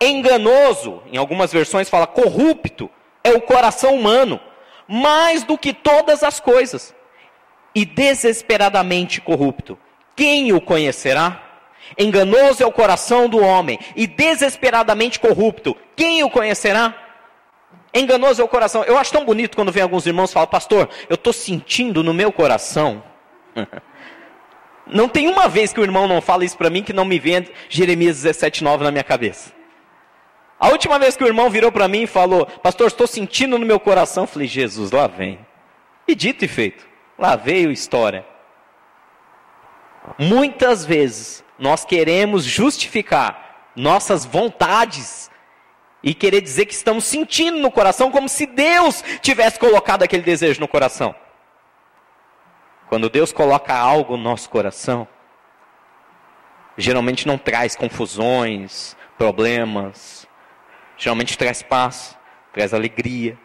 Enganoso, 0.00 1.02
em 1.12 1.16
algumas 1.16 1.52
versões 1.52 1.88
fala 1.88 2.06
corrupto, 2.06 2.90
é 3.22 3.30
o 3.30 3.40
coração 3.40 3.94
humano, 3.94 4.40
mais 4.88 5.44
do 5.44 5.56
que 5.56 5.72
todas 5.72 6.22
as 6.22 6.40
coisas, 6.40 6.94
e 7.74 7.84
desesperadamente 7.84 9.20
corrupto. 9.20 9.78
Quem 10.16 10.52
o 10.52 10.60
conhecerá? 10.60 11.43
Enganoso 11.98 12.62
é 12.62 12.66
o 12.66 12.72
coração 12.72 13.28
do 13.28 13.38
homem 13.38 13.78
e 13.94 14.06
desesperadamente 14.06 15.20
corrupto. 15.20 15.76
Quem 15.96 16.22
o 16.22 16.30
conhecerá? 16.30 16.94
Enganoso 17.92 18.42
é 18.42 18.44
o 18.44 18.48
coração. 18.48 18.82
Eu 18.84 18.98
acho 18.98 19.12
tão 19.12 19.24
bonito 19.24 19.56
quando 19.56 19.70
vem 19.70 19.82
alguns 19.82 20.06
irmãos 20.06 20.30
e 20.30 20.34
falam, 20.34 20.48
pastor, 20.48 20.88
eu 21.08 21.14
estou 21.14 21.32
sentindo 21.32 22.02
no 22.02 22.12
meu 22.12 22.32
coração. 22.32 23.02
Não 24.86 25.08
tem 25.08 25.28
uma 25.28 25.48
vez 25.48 25.72
que 25.72 25.80
o 25.80 25.82
irmão 25.82 26.06
não 26.06 26.20
fala 26.20 26.44
isso 26.44 26.58
para 26.58 26.68
mim 26.68 26.82
que 26.82 26.92
não 26.92 27.06
me 27.06 27.18
vem 27.18 27.48
Jeremias 27.70 28.22
17,9 28.22 28.80
na 28.80 28.90
minha 28.90 29.02
cabeça. 29.02 29.50
A 30.60 30.68
última 30.68 30.98
vez 30.98 31.16
que 31.16 31.24
o 31.24 31.26
irmão 31.26 31.50
virou 31.50 31.72
para 31.72 31.88
mim 31.88 32.02
e 32.02 32.06
falou, 32.06 32.46
pastor, 32.46 32.86
estou 32.86 33.06
sentindo 33.06 33.58
no 33.58 33.66
meu 33.66 33.80
coração, 33.80 34.24
eu 34.24 34.28
falei, 34.28 34.46
Jesus, 34.46 34.90
lá 34.90 35.06
vem. 35.06 35.38
E 36.06 36.14
dito 36.14 36.44
e 36.44 36.48
feito, 36.48 36.86
lá 37.18 37.34
veio 37.34 37.70
história. 37.70 38.26
Muitas 40.18 40.84
vezes 40.84 41.43
nós 41.58 41.84
queremos 41.84 42.44
justificar 42.44 43.70
nossas 43.76 44.24
vontades 44.24 45.30
e 46.02 46.12
querer 46.12 46.40
dizer 46.40 46.66
que 46.66 46.74
estamos 46.74 47.04
sentindo 47.04 47.58
no 47.58 47.70
coração 47.70 48.10
como 48.10 48.28
se 48.28 48.46
Deus 48.46 49.02
tivesse 49.22 49.58
colocado 49.58 50.02
aquele 50.02 50.22
desejo 50.22 50.60
no 50.60 50.68
coração. 50.68 51.14
Quando 52.88 53.08
Deus 53.08 53.32
coloca 53.32 53.74
algo 53.74 54.16
no 54.16 54.22
nosso 54.22 54.50
coração, 54.50 55.08
geralmente 56.76 57.26
não 57.26 57.38
traz 57.38 57.74
confusões, 57.74 58.96
problemas, 59.16 60.28
geralmente 60.96 61.38
traz 61.38 61.62
paz, 61.62 62.16
traz 62.52 62.74
alegria, 62.74 63.38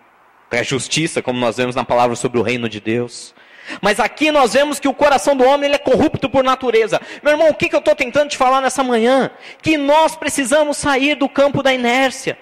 traz 0.50 0.68
justiça, 0.68 1.22
como 1.22 1.40
nós 1.40 1.58
vemos 1.58 1.76
na 1.76 1.86
palavra 1.86 2.16
sobre 2.16 2.40
o 2.40 2.44
reino 2.44 2.68
de 2.68 2.80
Deus. 2.80 3.34
Mas 3.82 4.00
aqui 4.00 4.32
nós 4.32 4.54
vemos 4.54 4.80
que 4.80 4.88
o 4.88 4.94
coração 4.94 5.36
do 5.36 5.44
homem 5.44 5.68
ele 5.68 5.76
é 5.76 5.80
corrupto 5.80 6.30
por 6.30 6.44
natureza. 6.44 7.02
Meu 7.24 7.34
irmão, 7.34 7.50
o 7.50 7.54
que, 7.54 7.70
que 7.70 7.76
eu 7.76 7.80
estou 7.80 7.96
tentando 7.96 8.30
te 8.30 8.38
falar 8.38 8.62
nessa 8.62 8.84
manhã? 8.84 9.32
Que 9.62 9.78
nós 9.78 10.16
precisamos 10.16 10.78
sair 10.78 11.16
do 11.16 11.28
campo 11.30 11.64
da 11.64 11.74
inércia. 11.74 12.38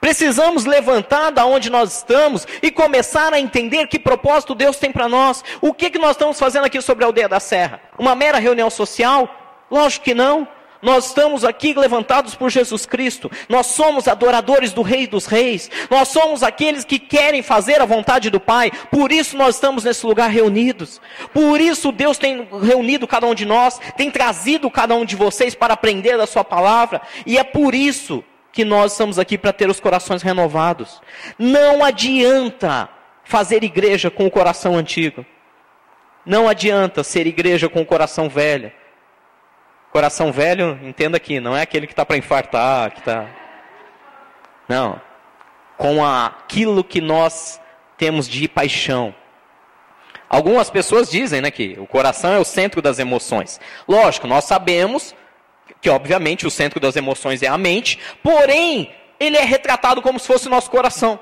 Precisamos 0.00 0.66
levantar 0.66 1.30
da 1.30 1.46
onde 1.46 1.70
nós 1.70 1.96
estamos 1.96 2.46
e 2.62 2.70
começar 2.70 3.32
a 3.32 3.40
entender 3.40 3.86
que 3.86 3.98
propósito 3.98 4.54
Deus 4.54 4.76
tem 4.76 4.92
para 4.92 5.08
nós. 5.08 5.42
O 5.62 5.72
que, 5.72 5.88
que 5.88 5.98
nós 5.98 6.10
estamos 6.10 6.38
fazendo 6.38 6.66
aqui 6.66 6.80
sobre 6.82 7.04
a 7.04 7.06
aldeia 7.06 7.28
da 7.28 7.40
Serra? 7.40 7.80
Uma 7.98 8.14
mera 8.14 8.38
reunião 8.38 8.68
social? 8.68 9.26
Lógico 9.70 10.04
que 10.04 10.12
não. 10.12 10.46
Nós 10.84 11.06
estamos 11.06 11.44
aqui 11.44 11.72
levantados 11.72 12.34
por 12.34 12.50
Jesus 12.50 12.84
Cristo. 12.84 13.30
Nós 13.48 13.68
somos 13.68 14.06
adoradores 14.06 14.70
do 14.70 14.82
Rei 14.82 15.06
dos 15.06 15.24
Reis. 15.24 15.70
Nós 15.90 16.08
somos 16.08 16.42
aqueles 16.42 16.84
que 16.84 16.98
querem 16.98 17.42
fazer 17.42 17.80
a 17.80 17.86
vontade 17.86 18.28
do 18.28 18.38
Pai. 18.38 18.70
Por 18.90 19.10
isso 19.10 19.34
nós 19.34 19.54
estamos 19.54 19.84
nesse 19.84 20.04
lugar 20.04 20.28
reunidos. 20.28 21.00
Por 21.32 21.58
isso 21.58 21.90
Deus 21.90 22.18
tem 22.18 22.46
reunido 22.62 23.06
cada 23.06 23.26
um 23.26 23.34
de 23.34 23.46
nós, 23.46 23.80
tem 23.96 24.10
trazido 24.10 24.70
cada 24.70 24.94
um 24.94 25.06
de 25.06 25.16
vocês 25.16 25.54
para 25.54 25.72
aprender 25.72 26.18
da 26.18 26.26
Sua 26.26 26.44
palavra. 26.44 27.00
E 27.24 27.38
é 27.38 27.42
por 27.42 27.74
isso 27.74 28.22
que 28.52 28.62
nós 28.62 28.92
estamos 28.92 29.18
aqui 29.18 29.38
para 29.38 29.54
ter 29.54 29.70
os 29.70 29.80
corações 29.80 30.20
renovados. 30.20 31.00
Não 31.38 31.82
adianta 31.82 32.90
fazer 33.24 33.64
igreja 33.64 34.10
com 34.10 34.26
o 34.26 34.30
coração 34.30 34.76
antigo. 34.76 35.24
Não 36.26 36.46
adianta 36.46 37.02
ser 37.02 37.26
igreja 37.26 37.70
com 37.70 37.80
o 37.80 37.86
coração 37.86 38.28
velho. 38.28 38.70
Coração 39.94 40.32
velho, 40.32 40.76
entenda 40.82 41.16
aqui, 41.16 41.38
não 41.38 41.56
é 41.56 41.62
aquele 41.62 41.86
que 41.86 41.92
está 41.92 42.04
para 42.04 42.16
infartar, 42.16 42.90
que 42.90 42.98
está. 42.98 43.28
Não. 44.68 45.00
Com 45.76 46.04
aquilo 46.04 46.82
que 46.82 47.00
nós 47.00 47.60
temos 47.96 48.28
de 48.28 48.48
paixão. 48.48 49.14
Algumas 50.28 50.68
pessoas 50.68 51.08
dizem 51.08 51.40
né, 51.40 51.48
que 51.48 51.76
o 51.78 51.86
coração 51.86 52.32
é 52.32 52.40
o 52.40 52.44
centro 52.44 52.82
das 52.82 52.98
emoções. 52.98 53.60
Lógico, 53.86 54.26
nós 54.26 54.46
sabemos 54.46 55.14
que, 55.80 55.88
obviamente, 55.88 56.44
o 56.44 56.50
centro 56.50 56.80
das 56.80 56.96
emoções 56.96 57.40
é 57.40 57.46
a 57.46 57.56
mente, 57.56 58.00
porém, 58.20 58.92
ele 59.20 59.36
é 59.36 59.44
retratado 59.44 60.02
como 60.02 60.18
se 60.18 60.26
fosse 60.26 60.48
o 60.48 60.50
nosso 60.50 60.72
coração. 60.72 61.20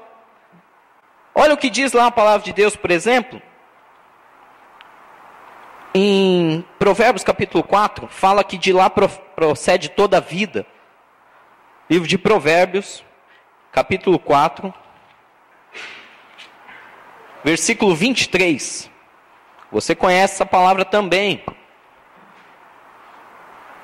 Olha 1.34 1.52
o 1.52 1.58
que 1.58 1.68
diz 1.68 1.92
lá 1.92 2.06
a 2.06 2.10
palavra 2.10 2.42
de 2.42 2.54
Deus, 2.54 2.74
por 2.74 2.90
exemplo. 2.90 3.42
Em 5.94 6.64
Provérbios 6.78 7.22
capítulo 7.22 7.62
4, 7.62 8.08
fala 8.08 8.42
que 8.42 8.56
de 8.56 8.72
lá 8.72 8.88
procede 8.88 9.90
toda 9.90 10.16
a 10.16 10.20
vida. 10.20 10.66
Livro 11.90 12.08
de 12.08 12.16
Provérbios, 12.16 13.04
capítulo 13.70 14.18
4, 14.18 14.72
versículo 17.44 17.94
23. 17.94 18.90
Você 19.70 19.94
conhece 19.94 20.34
essa 20.34 20.46
palavra 20.46 20.82
também. 20.82 21.44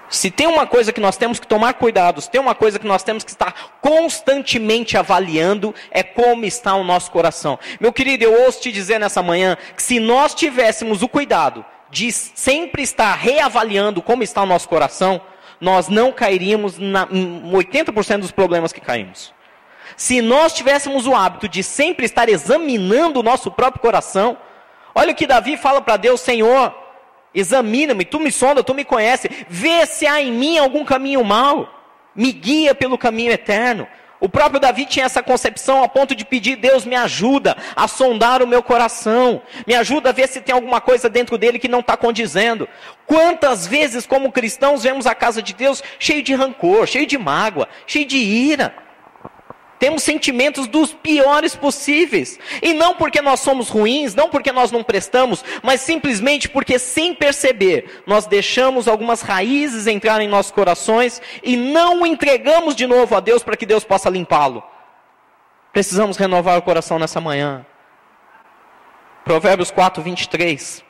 Se 0.08 0.30
tem 0.30 0.46
uma 0.46 0.66
coisa 0.66 0.94
que 0.94 1.00
nós 1.02 1.18
temos 1.18 1.38
que 1.38 1.46
tomar 1.46 1.74
cuidado, 1.74 2.22
se 2.22 2.30
tem 2.30 2.40
uma 2.40 2.54
coisa 2.54 2.78
que 2.78 2.86
nós 2.86 3.02
temos 3.02 3.22
que 3.22 3.30
estar 3.30 3.52
constantemente 3.82 4.96
avaliando, 4.96 5.74
é 5.90 6.02
como 6.02 6.46
está 6.46 6.74
o 6.74 6.84
nosso 6.84 7.10
coração. 7.10 7.58
Meu 7.78 7.92
querido, 7.92 8.24
eu 8.24 8.44
ouço 8.44 8.62
te 8.62 8.72
dizer 8.72 8.98
nessa 8.98 9.22
manhã 9.22 9.58
que 9.76 9.82
se 9.82 10.00
nós 10.00 10.34
tivéssemos 10.34 11.02
o 11.02 11.08
cuidado 11.08 11.62
de 11.90 12.12
sempre 12.12 12.82
estar 12.82 13.14
reavaliando 13.14 14.02
como 14.02 14.22
está 14.22 14.42
o 14.42 14.46
nosso 14.46 14.68
coração, 14.68 15.20
nós 15.60 15.88
não 15.88 16.12
cairíamos 16.12 16.78
na, 16.78 17.08
em 17.10 17.50
80% 17.50 18.20
dos 18.20 18.30
problemas 18.30 18.72
que 18.72 18.80
caímos. 18.80 19.34
Se 19.96 20.20
nós 20.22 20.52
tivéssemos 20.52 21.06
o 21.06 21.14
hábito 21.14 21.48
de 21.48 21.62
sempre 21.62 22.06
estar 22.06 22.28
examinando 22.28 23.20
o 23.20 23.22
nosso 23.22 23.50
próprio 23.50 23.80
coração, 23.80 24.36
olha 24.94 25.12
o 25.12 25.14
que 25.14 25.26
Davi 25.26 25.56
fala 25.56 25.80
para 25.80 25.96
Deus: 25.96 26.20
Senhor, 26.20 26.74
examina-me, 27.34 28.04
tu 28.04 28.20
me 28.20 28.30
sonda, 28.30 28.62
tu 28.62 28.74
me 28.74 28.84
conhece, 28.84 29.28
vê 29.48 29.84
se 29.86 30.06
há 30.06 30.20
em 30.20 30.30
mim 30.30 30.58
algum 30.58 30.84
caminho 30.84 31.24
mau, 31.24 31.68
me 32.14 32.32
guia 32.32 32.74
pelo 32.74 32.98
caminho 32.98 33.32
eterno. 33.32 33.88
O 34.20 34.28
próprio 34.28 34.60
Davi 34.60 34.84
tinha 34.84 35.06
essa 35.06 35.22
concepção 35.22 35.82
a 35.82 35.88
ponto 35.88 36.14
de 36.14 36.24
pedir: 36.24 36.56
Deus 36.56 36.84
me 36.84 36.96
ajuda 36.96 37.56
a 37.76 37.86
sondar 37.86 38.42
o 38.42 38.46
meu 38.46 38.62
coração, 38.62 39.40
me 39.66 39.74
ajuda 39.74 40.10
a 40.10 40.12
ver 40.12 40.28
se 40.28 40.40
tem 40.40 40.54
alguma 40.54 40.80
coisa 40.80 41.08
dentro 41.08 41.38
dele 41.38 41.58
que 41.58 41.68
não 41.68 41.80
está 41.80 41.96
condizendo. 41.96 42.68
Quantas 43.06 43.66
vezes, 43.66 44.06
como 44.06 44.32
cristãos, 44.32 44.82
vemos 44.82 45.06
a 45.06 45.14
casa 45.14 45.40
de 45.40 45.54
Deus 45.54 45.82
cheio 45.98 46.22
de 46.22 46.34
rancor, 46.34 46.86
cheio 46.86 47.06
de 47.06 47.16
mágoa, 47.16 47.68
cheio 47.86 48.06
de 48.06 48.18
ira? 48.18 48.87
Temos 49.78 50.02
sentimentos 50.02 50.66
dos 50.66 50.92
piores 50.92 51.54
possíveis. 51.54 52.38
E 52.60 52.74
não 52.74 52.96
porque 52.96 53.22
nós 53.22 53.40
somos 53.40 53.68
ruins, 53.68 54.14
não 54.14 54.28
porque 54.28 54.50
nós 54.50 54.72
não 54.72 54.82
prestamos, 54.82 55.44
mas 55.62 55.80
simplesmente 55.80 56.48
porque, 56.48 56.78
sem 56.78 57.14
perceber, 57.14 58.02
nós 58.06 58.26
deixamos 58.26 58.88
algumas 58.88 59.22
raízes 59.22 59.86
entrar 59.86 60.20
em 60.20 60.28
nossos 60.28 60.50
corações 60.50 61.22
e 61.42 61.56
não 61.56 62.02
o 62.02 62.06
entregamos 62.06 62.74
de 62.74 62.86
novo 62.86 63.14
a 63.14 63.20
Deus 63.20 63.42
para 63.42 63.56
que 63.56 63.66
Deus 63.66 63.84
possa 63.84 64.10
limpá-lo. 64.10 64.62
Precisamos 65.72 66.16
renovar 66.16 66.58
o 66.58 66.62
coração 66.62 66.98
nessa 66.98 67.20
manhã. 67.20 67.64
Provérbios 69.24 69.70
4, 69.70 70.02
23. 70.02 70.82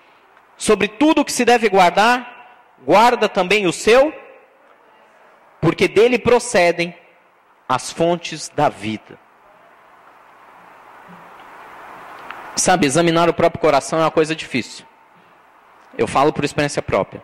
Sobre 0.56 0.88
tudo 0.88 1.24
que 1.24 1.32
se 1.32 1.44
deve 1.44 1.68
guardar, 1.68 2.76
guarda 2.84 3.28
também 3.28 3.66
o 3.66 3.72
seu, 3.72 4.14
porque 5.60 5.86
dele 5.88 6.18
procedem 6.18 6.94
as 7.68 7.92
fontes 7.92 8.48
da 8.48 8.68
vida. 8.68 9.18
Sabe, 12.56 12.86
examinar 12.86 13.28
o 13.28 13.34
próprio 13.34 13.60
coração 13.60 13.98
é 13.98 14.02
uma 14.02 14.10
coisa 14.10 14.34
difícil. 14.34 14.86
Eu 15.96 16.06
falo 16.06 16.32
por 16.32 16.44
experiência 16.44 16.80
própria. 16.80 17.22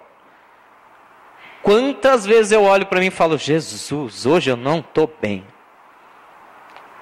Quantas 1.62 2.26
vezes 2.26 2.52
eu 2.52 2.62
olho 2.62 2.86
para 2.86 3.00
mim 3.00 3.06
e 3.06 3.10
falo, 3.10 3.38
Jesus, 3.38 4.26
hoje 4.26 4.50
eu 4.50 4.56
não 4.56 4.80
estou 4.80 5.12
bem. 5.20 5.46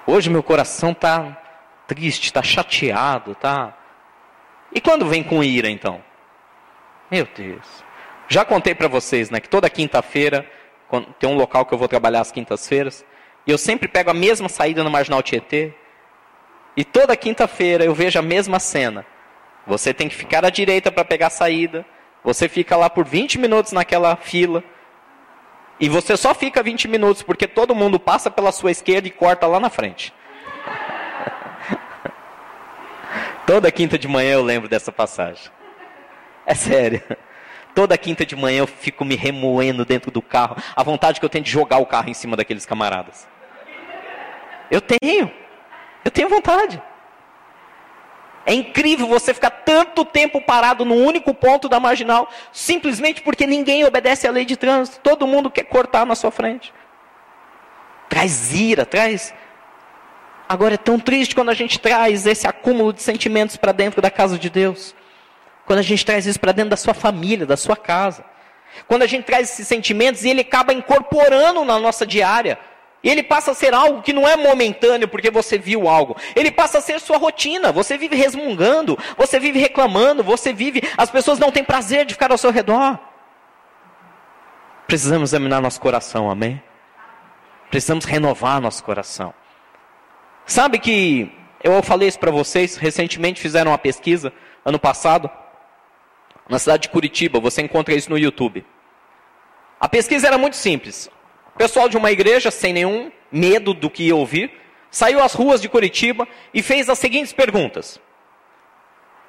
Hoje 0.07 0.29
meu 0.29 0.41
coração 0.41 0.91
está 0.91 1.37
triste, 1.85 2.25
está 2.25 2.41
chateado, 2.41 3.35
tá. 3.35 3.77
E 4.71 4.79
quando 4.79 5.05
vem 5.05 5.23
com 5.23 5.43
ira, 5.43 5.69
então? 5.69 6.01
Meu 7.11 7.27
Deus. 7.35 7.83
Já 8.27 8.45
contei 8.45 8.73
para 8.73 8.87
vocês, 8.87 9.29
né, 9.29 9.39
que 9.39 9.49
toda 9.49 9.69
quinta-feira 9.69 10.49
tem 11.19 11.29
um 11.29 11.35
local 11.35 11.65
que 11.65 11.73
eu 11.73 11.77
vou 11.77 11.87
trabalhar 11.87 12.21
às 12.21 12.31
quintas-feiras 12.31 13.05
e 13.45 13.51
eu 13.51 13.57
sempre 13.57 13.87
pego 13.87 14.09
a 14.09 14.13
mesma 14.13 14.47
saída 14.47 14.83
no 14.83 14.89
Marginal 14.89 15.21
Tietê. 15.21 15.73
E 16.75 16.83
toda 16.83 17.15
quinta-feira 17.15 17.83
eu 17.83 17.93
vejo 17.93 18.17
a 18.17 18.21
mesma 18.21 18.59
cena. 18.59 19.05
Você 19.67 19.93
tem 19.93 20.07
que 20.07 20.15
ficar 20.15 20.45
à 20.45 20.49
direita 20.49 20.91
para 20.91 21.05
pegar 21.05 21.27
a 21.27 21.29
saída. 21.29 21.85
Você 22.23 22.47
fica 22.47 22.75
lá 22.77 22.89
por 22.89 23.05
20 23.05 23.37
minutos 23.37 23.71
naquela 23.73 24.15
fila. 24.15 24.63
E 25.79 25.89
você 25.89 26.15
só 26.15 26.33
fica 26.33 26.63
20 26.63 26.87
minutos 26.87 27.21
porque 27.21 27.47
todo 27.47 27.75
mundo 27.75 27.99
passa 27.99 28.31
pela 28.31 28.51
sua 28.51 28.71
esquerda 28.71 29.07
e 29.07 29.11
corta 29.11 29.45
lá 29.45 29.59
na 29.59 29.69
frente. 29.69 30.13
Toda 33.45 33.71
quinta 33.71 33.97
de 33.97 34.07
manhã 34.07 34.33
eu 34.33 34.43
lembro 34.43 34.69
dessa 34.69 34.91
passagem. 34.91 35.51
É 36.45 36.55
sério. 36.55 37.03
Toda 37.75 37.97
quinta 37.97 38.25
de 38.25 38.35
manhã 38.35 38.59
eu 38.59 38.67
fico 38.67 39.03
me 39.03 39.15
remoendo 39.15 39.83
dentro 39.83 40.11
do 40.11 40.21
carro. 40.21 40.55
A 40.75 40.83
vontade 40.83 41.19
que 41.19 41.25
eu 41.25 41.29
tenho 41.29 41.43
de 41.43 41.51
jogar 41.51 41.79
o 41.79 41.85
carro 41.85 42.09
em 42.09 42.13
cima 42.13 42.37
daqueles 42.37 42.65
camaradas. 42.65 43.32
Eu 44.73 44.81
tenho. 44.81 45.31
Eu 46.03 46.09
tenho 46.09 46.27
vontade. 46.27 46.81
É 48.43 48.55
incrível 48.55 49.05
você 49.07 49.31
ficar 49.31 49.51
tanto 49.51 50.03
tempo 50.03 50.41
parado 50.41 50.83
no 50.83 50.95
único 50.95 51.31
ponto 51.31 51.69
da 51.69 51.79
marginal, 51.79 52.27
simplesmente 52.51 53.21
porque 53.21 53.45
ninguém 53.45 53.85
obedece 53.85 54.27
à 54.27 54.31
lei 54.31 54.45
de 54.45 54.57
trânsito. 54.57 54.99
Todo 55.01 55.27
mundo 55.27 55.51
quer 55.51 55.65
cortar 55.65 56.07
na 56.07 56.15
sua 56.15 56.31
frente. 56.31 56.73
Traz 58.09 58.51
ira, 58.51 58.83
traz. 58.83 59.31
Agora 60.49 60.73
é 60.73 60.77
tão 60.77 60.99
triste 60.99 61.35
quando 61.35 61.49
a 61.49 61.53
gente 61.53 61.79
traz 61.79 62.25
esse 62.25 62.47
acúmulo 62.47 62.91
de 62.91 63.03
sentimentos 63.03 63.55
para 63.55 63.71
dentro 63.71 64.01
da 64.01 64.09
casa 64.09 64.39
de 64.39 64.49
Deus. 64.49 64.95
Quando 65.67 65.79
a 65.79 65.83
gente 65.83 66.03
traz 66.03 66.25
isso 66.25 66.39
para 66.39 66.51
dentro 66.51 66.71
da 66.71 66.77
sua 66.77 66.95
família, 66.95 67.45
da 67.45 67.55
sua 67.55 67.77
casa. 67.77 68.25
Quando 68.87 69.03
a 69.03 69.07
gente 69.07 69.25
traz 69.25 69.51
esses 69.51 69.67
sentimentos 69.67 70.23
e 70.23 70.29
ele 70.29 70.41
acaba 70.41 70.73
incorporando 70.73 71.63
na 71.63 71.77
nossa 71.77 72.07
diária. 72.07 72.57
Ele 73.03 73.21
passa 73.21 73.51
a 73.51 73.53
ser 73.53 73.73
algo 73.73 74.01
que 74.01 74.13
não 74.13 74.27
é 74.27 74.37
momentâneo 74.37 75.07
porque 75.07 75.29
você 75.29 75.57
viu 75.57 75.89
algo. 75.89 76.15
Ele 76.35 76.49
passa 76.49 76.77
a 76.77 76.81
ser 76.81 76.99
sua 77.01 77.17
rotina. 77.17 77.71
Você 77.71 77.97
vive 77.97 78.15
resmungando, 78.15 78.97
você 79.17 79.39
vive 79.39 79.59
reclamando, 79.59 80.23
você 80.23 80.53
vive. 80.53 80.81
As 80.97 81.11
pessoas 81.11 81.37
não 81.37 81.51
têm 81.51 81.63
prazer 81.63 82.05
de 82.05 82.13
ficar 82.13 82.31
ao 82.31 82.37
seu 82.37 82.51
redor. 82.51 82.97
Precisamos 84.87 85.31
examinar 85.31 85.61
nosso 85.61 85.81
coração, 85.81 86.29
amém? 86.29 86.61
Precisamos 87.69 88.05
renovar 88.05 88.61
nosso 88.61 88.83
coração. 88.83 89.33
Sabe 90.45 90.79
que 90.79 91.31
eu 91.63 91.81
falei 91.81 92.07
isso 92.07 92.19
para 92.19 92.31
vocês, 92.31 92.77
recentemente 92.77 93.41
fizeram 93.41 93.71
uma 93.71 93.77
pesquisa, 93.77 94.31
ano 94.63 94.77
passado, 94.77 95.29
na 96.47 96.59
cidade 96.59 96.83
de 96.83 96.89
Curitiba, 96.89 97.39
você 97.39 97.61
encontra 97.61 97.93
isso 97.93 98.09
no 98.09 98.17
YouTube. 98.17 98.65
A 99.79 99.89
pesquisa 99.89 100.27
era 100.27 100.37
muito 100.37 100.55
simples. 100.55 101.09
Pessoal 101.57 101.87
de 101.87 101.97
uma 101.97 102.11
igreja, 102.11 102.49
sem 102.49 102.73
nenhum 102.73 103.11
medo 103.31 103.73
do 103.73 103.89
que 103.89 104.03
ia 104.03 104.15
ouvir, 104.15 104.51
saiu 104.89 105.21
às 105.23 105.33
ruas 105.33 105.61
de 105.61 105.69
Curitiba 105.69 106.27
e 106.53 106.61
fez 106.61 106.89
as 106.89 106.99
seguintes 106.99 107.33
perguntas: 107.33 107.99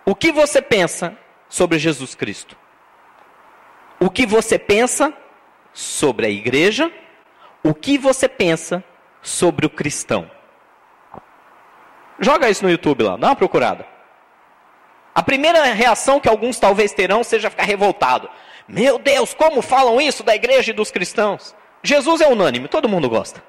O 0.05 0.15
que 0.15 0.33
você 0.33 0.63
pensa 0.63 1.17
sobre 1.49 1.79
Jesus 1.79 2.15
Cristo? 2.15 2.57
O 4.01 4.11
que 4.11 4.27
você 4.27 4.59
pensa 4.59 5.13
sobre 5.73 6.27
a 6.27 6.31
igreja? 6.31 6.91
O 7.63 7.75
que 7.75 7.97
você 7.97 8.29
pensa 8.29 8.85
sobre 9.23 9.67
o 9.67 9.71
cristão? 9.71 10.31
Joga 12.21 12.49
isso 12.49 12.65
no 12.65 12.71
YouTube 12.71 13.03
lá, 13.03 13.17
dá 13.17 13.29
uma 13.29 13.37
procurada. 13.37 13.87
A 15.15 15.23
primeira 15.23 15.63
reação 15.65 16.21
que 16.21 16.29
alguns 16.29 16.59
talvez 16.59 16.93
terão 16.93 17.23
seja 17.23 17.51
ficar 17.51 17.65
revoltado. 17.65 18.29
Meu 18.67 18.99
Deus, 18.99 19.33
como 19.33 19.63
falam 19.63 20.01
isso 20.01 20.23
da 20.23 20.35
igreja 20.35 20.71
e 20.71 20.75
dos 20.75 20.91
cristãos? 20.91 21.55
Jesus 21.85 22.23
é 22.23 22.27
unânime, 22.27 22.67
todo 22.67 22.89
mundo 22.89 23.11
gosta. 23.11 23.45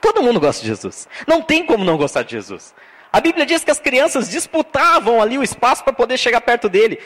Todo 0.00 0.22
mundo 0.22 0.38
gosta 0.38 0.62
de 0.62 0.68
Jesus. 0.68 1.08
Não 1.26 1.42
tem 1.42 1.66
como 1.66 1.84
não 1.84 1.96
gostar 1.96 2.22
de 2.22 2.30
Jesus. 2.30 2.72
A 3.12 3.20
Bíblia 3.20 3.44
diz 3.44 3.64
que 3.64 3.70
as 3.72 3.80
crianças 3.80 4.30
disputavam 4.30 5.20
ali 5.20 5.36
o 5.36 5.42
espaço 5.42 5.82
para 5.82 5.92
poder 5.92 6.16
chegar 6.16 6.40
perto 6.40 6.68
dele. 6.68 7.00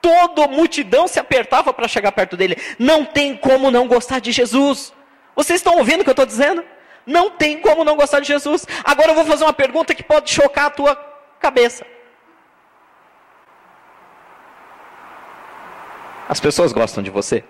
Toda 0.00 0.46
multidão 0.46 1.08
se 1.08 1.18
apertava 1.18 1.74
para 1.74 1.88
chegar 1.88 2.12
perto 2.12 2.36
dele. 2.36 2.56
Não 2.78 3.04
tem 3.04 3.36
como 3.36 3.68
não 3.68 3.88
gostar 3.88 4.20
de 4.20 4.30
Jesus. 4.30 4.94
Vocês 5.34 5.58
estão 5.58 5.76
ouvindo 5.76 6.02
o 6.02 6.04
que 6.04 6.10
eu 6.10 6.12
estou 6.12 6.26
dizendo? 6.26 6.64
Não 7.04 7.28
tem 7.28 7.60
como 7.60 7.84
não 7.84 7.96
gostar 7.96 8.20
de 8.20 8.28
Jesus. 8.28 8.64
Agora 8.84 9.10
eu 9.10 9.14
vou 9.16 9.24
fazer 9.24 9.42
uma 9.42 9.52
pergunta 9.52 9.92
que 9.92 10.04
pode 10.04 10.30
chocar 10.30 10.66
a 10.66 10.70
tua 10.70 10.94
cabeça. 11.40 11.84
As 16.28 16.38
pessoas 16.38 16.72
gostam 16.72 17.02
de 17.02 17.10
você? 17.10 17.42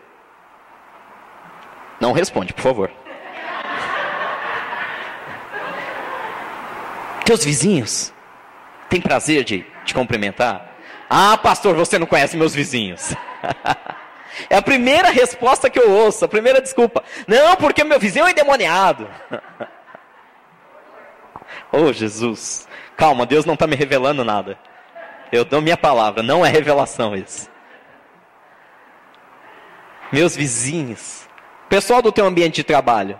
Não 2.00 2.12
responde, 2.12 2.52
por 2.52 2.62
favor. 2.62 2.90
Teus 7.24 7.44
vizinhos 7.44 8.12
têm 8.88 9.00
prazer 9.00 9.44
de 9.44 9.66
te 9.84 9.92
cumprimentar? 9.92 10.66
Ah, 11.10 11.36
pastor, 11.36 11.74
você 11.74 11.98
não 11.98 12.06
conhece 12.06 12.36
meus 12.36 12.54
vizinhos. 12.54 13.14
é 14.48 14.56
a 14.56 14.62
primeira 14.62 15.10
resposta 15.10 15.68
que 15.68 15.78
eu 15.78 15.90
ouço, 15.90 16.24
a 16.24 16.28
primeira 16.28 16.60
desculpa. 16.60 17.02
Não, 17.26 17.56
porque 17.56 17.84
meu 17.84 17.98
vizinho 17.98 18.26
é 18.26 18.30
endemoniado. 18.30 19.08
oh, 21.72 21.92
Jesus. 21.92 22.66
Calma, 22.96 23.26
Deus 23.26 23.44
não 23.44 23.54
está 23.54 23.66
me 23.66 23.76
revelando 23.76 24.24
nada. 24.24 24.58
Eu 25.30 25.44
dou 25.44 25.60
minha 25.60 25.76
palavra, 25.76 26.22
não 26.22 26.44
é 26.44 26.48
revelação 26.48 27.14
isso. 27.14 27.50
Meus 30.10 30.34
vizinhos 30.34 31.27
Pessoal 31.68 32.00
do 32.00 32.12
teu 32.12 32.26
ambiente 32.26 32.56
de 32.56 32.64
trabalho. 32.64 33.18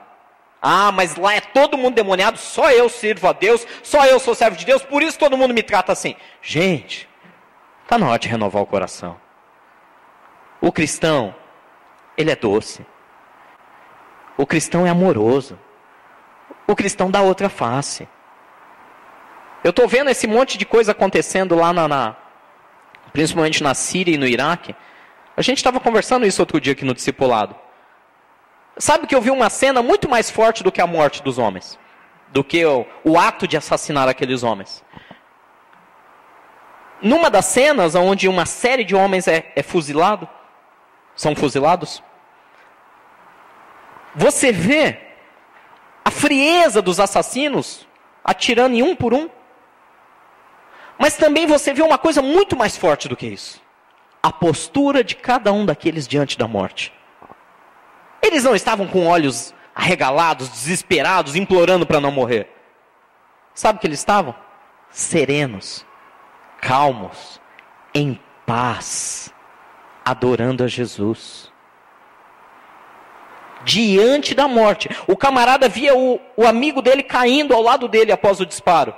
Ah, 0.61 0.91
mas 0.91 1.17
lá 1.17 1.35
é 1.35 1.41
todo 1.41 1.79
mundo 1.79 1.95
demoniado, 1.95 2.37
só 2.37 2.71
eu 2.71 2.89
sirvo 2.89 3.29
a 3.29 3.33
Deus, 3.33 3.65
só 3.83 4.05
eu 4.07 4.19
sou 4.19 4.35
servo 4.35 4.57
de 4.57 4.67
Deus, 4.67 4.83
por 4.83 5.03
isso 5.03 5.19
todo 5.19 5.37
mundo 5.37 5.55
me 5.55 5.63
trata 5.63 5.93
assim. 5.93 6.17
Gente, 6.43 7.09
está 7.85 7.97
na 7.97 8.09
hora 8.09 8.19
de 8.19 8.29
renovar 8.29 8.63
o 8.63 8.67
coração. 8.67 9.17
O 10.61 10.73
cristão, 10.73 11.35
ele 12.17 12.33
é 12.33 12.37
doce. 12.37 12.85
O 14.37 14.45
cristão 14.45 14.85
é 14.85 14.91
amoroso. 14.91 15.59
O 16.67 16.75
cristão 16.75 17.11
dá 17.11 17.21
outra 17.21 17.49
face. 17.49 18.09
Eu 19.63 19.71
estou 19.71 19.87
vendo 19.87 20.11
esse 20.11 20.27
monte 20.27 20.59
de 20.59 20.67
coisa 20.67 20.93
acontecendo 20.93 21.55
lá 21.55 21.73
na, 21.73 21.87
na, 21.87 22.17
principalmente 23.13 23.63
na 23.63 23.75
Síria 23.75 24.15
e 24.15 24.19
no 24.19 24.27
Iraque. 24.27 24.75
A 25.37 25.43
gente 25.43 25.59
estava 25.59 25.79
conversando 25.79 26.27
isso 26.27 26.43
outro 26.43 26.61
dia 26.61 26.73
aqui 26.73 26.85
no 26.85 26.95
discipulado. 26.95 27.55
Sabe 28.79 29.07
que 29.07 29.15
eu 29.15 29.21
vi 29.21 29.31
uma 29.31 29.51
cena 29.51 29.83
muito 29.83 30.09
mais 30.09 30.31
forte 30.31 30.63
do 30.63 30.71
que 30.71 30.81
a 30.81 30.87
morte 30.87 31.23
dos 31.23 31.37
homens, 31.37 31.79
do 32.29 32.45
que 32.45 32.65
o, 32.65 32.87
o 33.03 33.19
ato 33.19 33.49
de 33.49 33.57
assassinar 33.57 34.09
aqueles 34.09 34.45
homens. 34.45 34.85
Numa 37.03 37.29
das 37.29 37.47
cenas 37.47 37.95
onde 37.95 38.29
uma 38.29 38.47
série 38.47 38.85
de 38.85 38.95
homens 38.95 39.27
é, 39.27 39.53
é 39.57 39.63
fuzilado, 39.63 40.29
são 41.17 41.35
fuzilados, 41.35 42.03
você 44.15 44.53
vê 44.53 44.99
a 46.05 46.11
frieza 46.11 46.81
dos 46.81 47.01
assassinos 47.01 47.87
atirando 48.25 48.75
em 48.75 48.83
um 48.83 48.95
por 48.95 49.13
um. 49.13 49.29
Mas 50.99 51.17
também 51.17 51.47
você 51.47 51.73
vê 51.73 51.83
uma 51.83 51.99
coisa 51.99 52.23
muito 52.23 52.57
mais 52.57 52.77
forte 52.77 53.09
do 53.09 53.17
que 53.17 53.27
isso: 53.27 53.61
a 54.23 54.33
postura 54.33 55.03
de 55.03 55.17
cada 55.17 55.53
um 55.53 55.67
daqueles 55.67 56.07
diante 56.07 56.39
da 56.39 56.49
morte. 56.49 56.93
Eles 58.23 58.45
não 58.45 58.55
estavam 58.55 58.87
com 58.87 59.07
olhos 59.07 59.55
arregalados, 59.75 60.49
desesperados, 60.49 61.37
implorando 61.37 61.87
para 61.87 62.01
não 62.01 62.11
morrer. 62.11 62.53
Sabe 63.55 63.79
o 63.79 63.81
que 63.81 63.87
eles 63.87 63.99
estavam? 63.99 64.35
Serenos, 64.91 65.85
calmos, 66.61 67.41
em 67.95 68.19
paz, 68.47 69.33
adorando 70.05 70.65
a 70.65 70.67
Jesus. 70.67 71.53
diante 73.65 74.35
da 74.35 74.47
morte. 74.49 74.89
O 75.07 75.17
camarada 75.17 75.69
via 75.69 75.95
o, 75.95 76.21
o 76.37 76.47
amigo 76.47 76.81
dele 76.81 77.03
caindo 77.03 77.55
ao 77.55 77.63
lado 77.63 77.89
dele 77.89 78.13
após 78.13 78.41
o 78.41 78.47
disparo. 78.47 78.95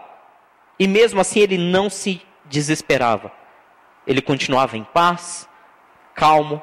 E 0.78 0.87
mesmo 0.87 1.20
assim 1.20 1.40
ele 1.40 1.59
não 1.59 1.90
se 1.90 2.22
desesperava. 2.44 3.33
Ele 4.06 4.22
continuava 4.22 4.76
em 4.76 4.85
paz, 4.85 5.48
calmo, 6.14 6.62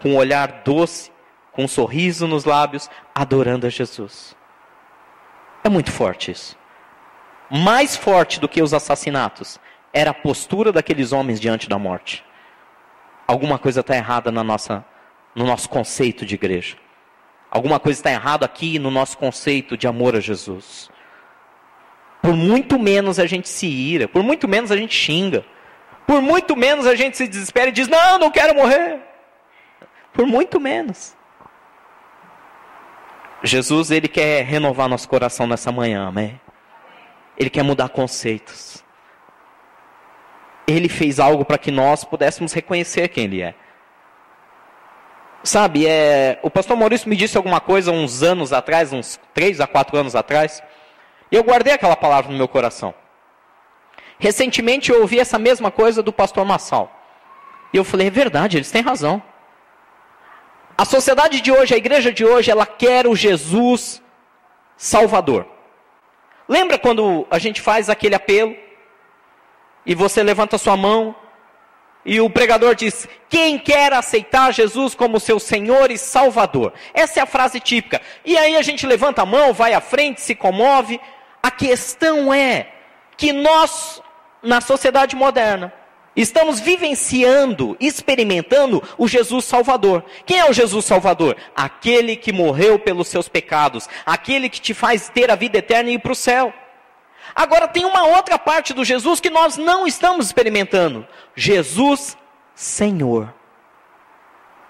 com 0.00 0.10
um 0.10 0.16
olhar 0.16 0.62
doce, 0.64 1.10
com 1.58 1.64
um 1.64 1.68
sorriso 1.68 2.28
nos 2.28 2.44
lábios, 2.44 2.88
adorando 3.12 3.66
a 3.66 3.68
Jesus. 3.68 4.36
É 5.64 5.68
muito 5.68 5.90
forte 5.90 6.30
isso. 6.30 6.56
Mais 7.50 7.96
forte 7.96 8.38
do 8.38 8.48
que 8.48 8.62
os 8.62 8.72
assassinatos 8.72 9.58
era 9.92 10.12
a 10.12 10.14
postura 10.14 10.70
daqueles 10.70 11.10
homens 11.10 11.40
diante 11.40 11.68
da 11.68 11.76
morte. 11.76 12.24
Alguma 13.26 13.58
coisa 13.58 13.80
está 13.80 13.96
errada 13.96 14.30
na 14.30 14.44
nossa, 14.44 14.84
no 15.34 15.44
nosso 15.44 15.68
conceito 15.68 16.24
de 16.24 16.36
igreja. 16.36 16.76
Alguma 17.50 17.80
coisa 17.80 17.98
está 17.98 18.12
errada 18.12 18.46
aqui 18.46 18.78
no 18.78 18.88
nosso 18.88 19.18
conceito 19.18 19.76
de 19.76 19.88
amor 19.88 20.14
a 20.14 20.20
Jesus. 20.20 20.88
Por 22.22 22.36
muito 22.36 22.78
menos 22.78 23.18
a 23.18 23.26
gente 23.26 23.48
se 23.48 23.66
ira, 23.66 24.06
por 24.06 24.22
muito 24.22 24.46
menos 24.46 24.70
a 24.70 24.76
gente 24.76 24.94
xinga, 24.94 25.44
por 26.06 26.22
muito 26.22 26.54
menos 26.54 26.86
a 26.86 26.94
gente 26.94 27.16
se 27.16 27.26
desespera 27.26 27.70
e 27.70 27.72
diz: 27.72 27.88
Não, 27.88 28.16
não 28.16 28.30
quero 28.30 28.54
morrer. 28.54 29.00
Por 30.12 30.24
muito 30.24 30.60
menos. 30.60 31.17
Jesus, 33.42 33.90
ele 33.90 34.08
quer 34.08 34.44
renovar 34.44 34.88
nosso 34.88 35.08
coração 35.08 35.46
nessa 35.46 35.70
manhã, 35.70 36.08
amém? 36.08 36.40
Ele 37.36 37.48
quer 37.48 37.62
mudar 37.62 37.88
conceitos. 37.88 38.84
Ele 40.66 40.88
fez 40.88 41.20
algo 41.20 41.44
para 41.44 41.56
que 41.56 41.70
nós 41.70 42.04
pudéssemos 42.04 42.52
reconhecer 42.52 43.08
quem 43.08 43.24
ele 43.24 43.42
é. 43.42 43.54
Sabe, 45.44 45.86
é, 45.86 46.38
o 46.42 46.50
pastor 46.50 46.76
Maurício 46.76 47.08
me 47.08 47.16
disse 47.16 47.36
alguma 47.36 47.60
coisa 47.60 47.92
uns 47.92 48.22
anos 48.22 48.52
atrás, 48.52 48.92
uns 48.92 49.20
três 49.32 49.60
a 49.60 49.66
quatro 49.66 49.96
anos 49.96 50.16
atrás, 50.16 50.62
e 51.30 51.36
eu 51.36 51.44
guardei 51.44 51.72
aquela 51.72 51.96
palavra 51.96 52.30
no 52.30 52.36
meu 52.36 52.48
coração. 52.48 52.92
Recentemente 54.18 54.90
eu 54.90 55.00
ouvi 55.00 55.20
essa 55.20 55.38
mesma 55.38 55.70
coisa 55.70 56.02
do 56.02 56.12
pastor 56.12 56.44
Massal. 56.44 56.92
E 57.72 57.76
eu 57.76 57.84
falei, 57.84 58.08
é 58.08 58.10
verdade, 58.10 58.56
eles 58.56 58.70
têm 58.70 58.82
razão. 58.82 59.22
A 60.78 60.84
sociedade 60.84 61.40
de 61.40 61.50
hoje, 61.50 61.74
a 61.74 61.76
igreja 61.76 62.12
de 62.12 62.24
hoje, 62.24 62.52
ela 62.52 62.64
quer 62.64 63.08
o 63.08 63.16
Jesus 63.16 64.00
Salvador. 64.76 65.44
Lembra 66.48 66.78
quando 66.78 67.26
a 67.28 67.36
gente 67.36 67.60
faz 67.60 67.90
aquele 67.90 68.14
apelo 68.14 68.54
e 69.84 69.92
você 69.92 70.22
levanta 70.22 70.56
sua 70.56 70.76
mão 70.76 71.16
e 72.04 72.20
o 72.20 72.30
pregador 72.30 72.76
diz: 72.76 73.08
Quem 73.28 73.58
quer 73.58 73.92
aceitar 73.92 74.54
Jesus 74.54 74.94
como 74.94 75.18
seu 75.18 75.40
Senhor 75.40 75.90
e 75.90 75.98
Salvador? 75.98 76.72
Essa 76.94 77.18
é 77.18 77.22
a 77.24 77.26
frase 77.26 77.58
típica. 77.58 78.00
E 78.24 78.38
aí 78.38 78.56
a 78.56 78.62
gente 78.62 78.86
levanta 78.86 79.22
a 79.22 79.26
mão, 79.26 79.52
vai 79.52 79.74
à 79.74 79.80
frente, 79.80 80.20
se 80.20 80.36
comove. 80.36 81.00
A 81.42 81.50
questão 81.50 82.32
é 82.32 82.68
que 83.16 83.32
nós, 83.32 84.00
na 84.40 84.60
sociedade 84.60 85.16
moderna, 85.16 85.72
estamos 86.22 86.60
vivenciando, 86.60 87.76
experimentando 87.78 88.82
o 88.96 89.06
Jesus 89.06 89.44
Salvador. 89.44 90.04
Quem 90.26 90.38
é 90.38 90.48
o 90.48 90.52
Jesus 90.52 90.84
Salvador? 90.84 91.36
Aquele 91.54 92.16
que 92.16 92.32
morreu 92.32 92.78
pelos 92.78 93.08
seus 93.08 93.28
pecados, 93.28 93.88
aquele 94.04 94.48
que 94.48 94.60
te 94.60 94.74
faz 94.74 95.08
ter 95.08 95.30
a 95.30 95.36
vida 95.36 95.58
eterna 95.58 95.90
e 95.90 95.94
ir 95.94 95.98
para 95.98 96.12
o 96.12 96.16
céu. 96.16 96.52
Agora 97.34 97.68
tem 97.68 97.84
uma 97.84 98.06
outra 98.06 98.38
parte 98.38 98.74
do 98.74 98.84
Jesus 98.84 99.20
que 99.20 99.30
nós 99.30 99.56
não 99.56 99.86
estamos 99.86 100.26
experimentando. 100.26 101.06
Jesus 101.36 102.16
Senhor. 102.54 103.32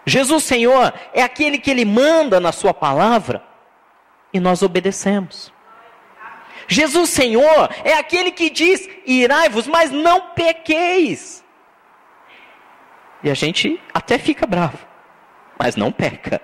Jesus 0.05 0.45
Senhor 0.45 0.93
é 1.13 1.23
aquele 1.23 1.59
que 1.59 1.71
ele 1.71 1.85
manda 1.85 2.41
na 2.41 2.53
sua 2.53 2.75
palavra 2.75 3.43
e 4.33 4.41
nós 4.41 4.63
obedecemos. 4.63 5.53
Jesus 6.69 7.09
Senhor 7.09 7.71
é 7.83 7.95
aquele 7.95 8.31
que 8.31 8.51
diz: 8.51 8.89
irai-vos, 9.07 9.67
mas 9.67 9.91
não 9.91 10.21
pequeis. 10.35 11.43
E 13.23 13.31
a 13.31 13.35
gente 13.35 13.81
até 13.93 14.19
fica 14.19 14.47
bravo, 14.47 14.79
mas 15.59 15.75
não 15.75 15.91
peca. 15.91 16.41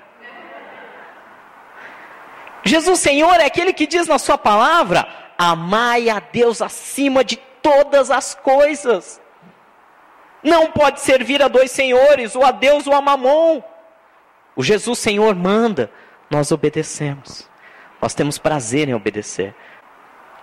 Jesus 2.65 2.99
Senhor 2.99 3.35
é 3.35 3.45
aquele 3.45 3.75
que 3.75 3.87
diz 3.87 4.09
na 4.09 4.19
sua 4.19 4.39
palavra: 4.39 5.07
amai 5.37 6.09
a 6.09 6.19
Deus 6.19 6.63
acima 6.63 7.23
de 7.23 7.37
todas 7.61 8.11
as 8.11 8.35
coisas. 8.35 9.21
Não 10.43 10.71
pode 10.71 11.01
servir 11.01 11.43
a 11.43 11.49
dois 11.49 11.71
senhores, 11.71 12.35
ou 12.35 12.45
a 12.45 12.51
Deus 12.51 12.87
ou 12.87 12.95
a 12.95 13.01
Mamon. 13.01 13.63
O 14.57 14.63
Jesus 14.63 14.99
Senhor 14.99 15.35
manda, 15.35 15.91
nós 16.31 16.51
obedecemos. 16.51 17.49
Nós 18.01 18.15
temos 18.15 18.39
prazer 18.39 18.89
em 18.89 18.95
obedecer. 18.95 19.55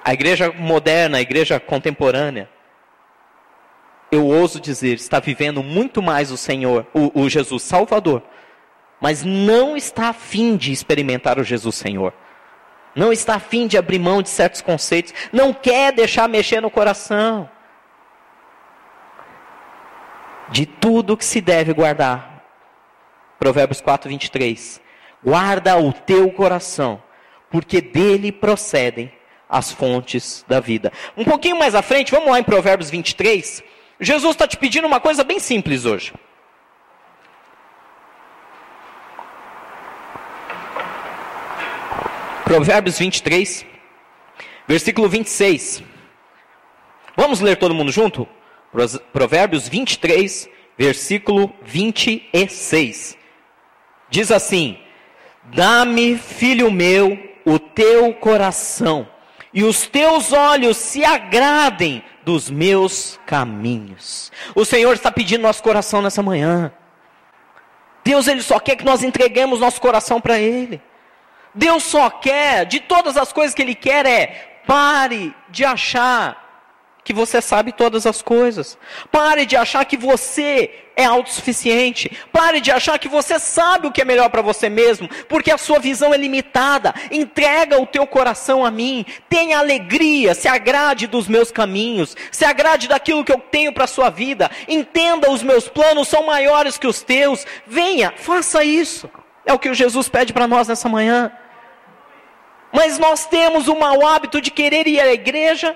A 0.04 0.14
igreja 0.14 0.52
moderna, 0.52 1.18
a 1.18 1.22
igreja 1.22 1.60
contemporânea, 1.60 2.50
eu 4.12 4.26
ouso 4.26 4.60
dizer, 4.60 4.96
está 4.96 5.20
vivendo 5.20 5.64
muito 5.64 6.02
mais 6.02 6.32
o 6.32 6.38
Senhor, 6.38 6.86
o, 6.94 7.22
o 7.22 7.30
Jesus 7.30 7.64
Salvador, 7.64 8.24
mas 9.00 9.24
não 9.24 9.78
está 9.78 10.10
afim 10.10 10.58
de 10.58 10.72
experimentar 10.72 11.40
o 11.40 11.44
Jesus 11.44 11.76
Senhor 11.76 12.14
não 12.96 13.12
está 13.12 13.36
afim 13.36 13.68
de 13.68 13.78
abrir 13.78 14.00
mão 14.00 14.22
de 14.22 14.30
certos 14.30 14.62
conceitos, 14.62 15.14
não 15.32 15.54
quer 15.54 15.92
deixar 15.94 16.28
mexer 16.28 16.62
no 16.62 16.70
coração. 16.70 17.50
De 20.50 20.66
tudo 20.66 21.16
que 21.16 21.24
se 21.24 21.40
deve 21.40 21.74
guardar. 21.74 22.44
Provérbios 23.40 23.80
4, 23.80 24.10
23. 24.10 24.82
Guarda 25.24 25.78
o 25.78 25.94
teu 25.94 26.32
coração, 26.32 27.02
porque 27.50 27.80
dele 27.80 28.32
procedem 28.32 29.12
as 29.52 29.70
fontes 29.70 30.46
da 30.48 30.62
vida. 30.62 30.94
Um 31.18 31.26
pouquinho 31.26 31.60
mais 31.60 31.76
à 31.76 31.82
frente, 31.82 32.12
vamos 32.12 32.32
lá 32.32 32.40
em 32.40 32.44
Provérbios 32.44 32.90
23. 32.90 33.62
Jesus 34.00 34.32
está 34.32 34.48
te 34.48 34.56
pedindo 34.56 34.88
uma 34.88 35.02
coisa 35.02 35.26
bem 35.26 35.40
simples 35.40 35.84
hoje. 35.86 36.14
Provérbios 42.46 42.98
23, 42.98 43.66
versículo 44.68 45.10
26. 45.10 45.84
Vamos 47.16 47.42
ler 47.42 47.58
todo 47.58 47.76
mundo 47.76 47.92
junto? 47.92 48.28
Provérbios 49.12 49.68
23, 49.68 50.50
versículo 50.78 51.54
26. 51.64 53.18
Diz 54.10 54.32
assim: 54.32 54.78
Dá-me, 55.54 56.18
filho 56.18 56.72
meu, 56.72 57.18
o 57.46 57.60
teu 57.60 58.14
coração, 58.14 59.08
e 59.54 59.64
os 59.64 59.86
teus 59.88 60.32
olhos 60.32 60.78
se 60.78 61.04
agradem 61.04 62.04
dos 62.24 62.50
meus 62.50 63.20
caminhos. 63.26 64.32
O 64.56 64.64
Senhor 64.64 64.94
está 64.94 65.12
pedindo 65.12 65.42
nosso 65.42 65.62
coração 65.62 66.02
nessa 66.02 66.24
manhã. 66.24 66.72
Deus, 68.04 68.28
Ele 68.28 68.42
só 68.42 68.60
quer 68.60 68.76
que 68.76 68.86
nós 68.86 69.04
entreguemos 69.04 69.60
nosso 69.60 69.82
coração 69.82 70.22
para 70.22 70.40
Ele. 70.40 70.82
Deus 71.54 71.84
só 71.84 72.10
quer, 72.10 72.66
de 72.66 72.80
todas 72.80 73.18
as 73.18 73.34
coisas 73.34 73.54
que 73.54 73.62
Ele 73.62 73.76
quer, 73.76 74.06
é 74.06 74.62
pare 74.66 75.36
de 75.50 75.66
achar 75.66 76.42
que 77.04 77.14
você 77.14 77.42
sabe 77.42 77.72
todas 77.72 78.06
as 78.06 78.22
coisas. 78.22 78.78
Pare 79.12 79.46
de 79.46 79.56
achar 79.58 79.84
que 79.86 79.98
você 79.98 80.91
é 80.96 81.06
autossuficiente. 81.06 82.12
Pare 82.32 82.60
de 82.60 82.72
achar 82.72 82.98
que 83.00 83.08
você 83.08 83.40
sabe 83.40 83.88
o 83.88 83.92
que 83.92 84.02
é 84.02 84.06
melhor 84.06 84.30
para 84.30 84.42
você 84.42 84.70
mesmo, 84.70 85.10
porque 85.28 85.52
a 85.52 85.58
sua 85.58 85.80
visão 85.80 86.14
é 86.14 86.18
limitada. 86.18 86.94
Entrega 87.10 87.82
o 87.82 87.86
teu 87.86 88.06
coração 88.06 88.66
a 88.66 88.72
mim. 88.72 89.06
Tenha 89.30 89.60
alegria, 89.60 90.34
se 90.34 90.48
agrade 90.48 91.08
dos 91.08 91.28
meus 91.28 91.52
caminhos, 91.52 92.16
se 92.32 92.46
agrade 92.46 92.88
daquilo 92.88 93.24
que 93.24 93.32
eu 93.32 93.40
tenho 93.40 93.74
para 93.74 93.86
a 93.86 93.88
sua 93.88 94.10
vida. 94.10 94.50
Entenda 94.68 95.32
os 95.32 95.44
meus 95.44 95.68
planos 95.68 96.08
são 96.08 96.26
maiores 96.26 96.78
que 96.78 96.88
os 96.88 97.02
teus. 97.02 97.46
Venha, 97.66 98.14
faça 98.16 98.64
isso. 98.64 99.10
É 99.46 99.54
o 99.54 99.60
que 99.60 99.74
Jesus 99.74 100.08
pede 100.08 100.34
para 100.34 100.48
nós 100.48 100.68
nessa 100.68 100.88
manhã. 100.88 101.32
Mas 102.72 102.98
nós 102.98 103.26
temos 103.26 103.68
o 103.68 103.76
mau 103.76 104.06
hábito 104.06 104.40
de 104.40 104.50
querer 104.50 104.88
ir 104.88 105.00
à 105.00 105.12
igreja 105.12 105.76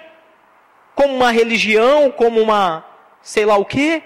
como 0.94 1.14
uma 1.14 1.32
religião, 1.32 2.10
como 2.10 2.42
uma 2.42 2.86
sei 3.22 3.44
lá 3.44 3.58
o 3.58 3.66
quê, 3.66 4.04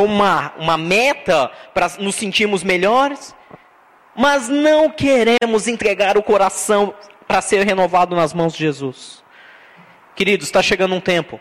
como 0.00 0.14
uma, 0.14 0.54
uma 0.56 0.78
meta 0.78 1.50
para 1.74 1.86
nos 1.98 2.14
sentirmos 2.14 2.64
melhores, 2.64 3.36
mas 4.16 4.48
não 4.48 4.88
queremos 4.88 5.68
entregar 5.68 6.16
o 6.16 6.22
coração 6.22 6.94
para 7.28 7.42
ser 7.42 7.66
renovado 7.66 8.16
nas 8.16 8.32
mãos 8.32 8.54
de 8.54 8.60
Jesus. 8.60 9.22
Queridos, 10.16 10.46
está 10.46 10.62
chegando 10.62 10.94
um 10.94 11.00
tempo. 11.02 11.38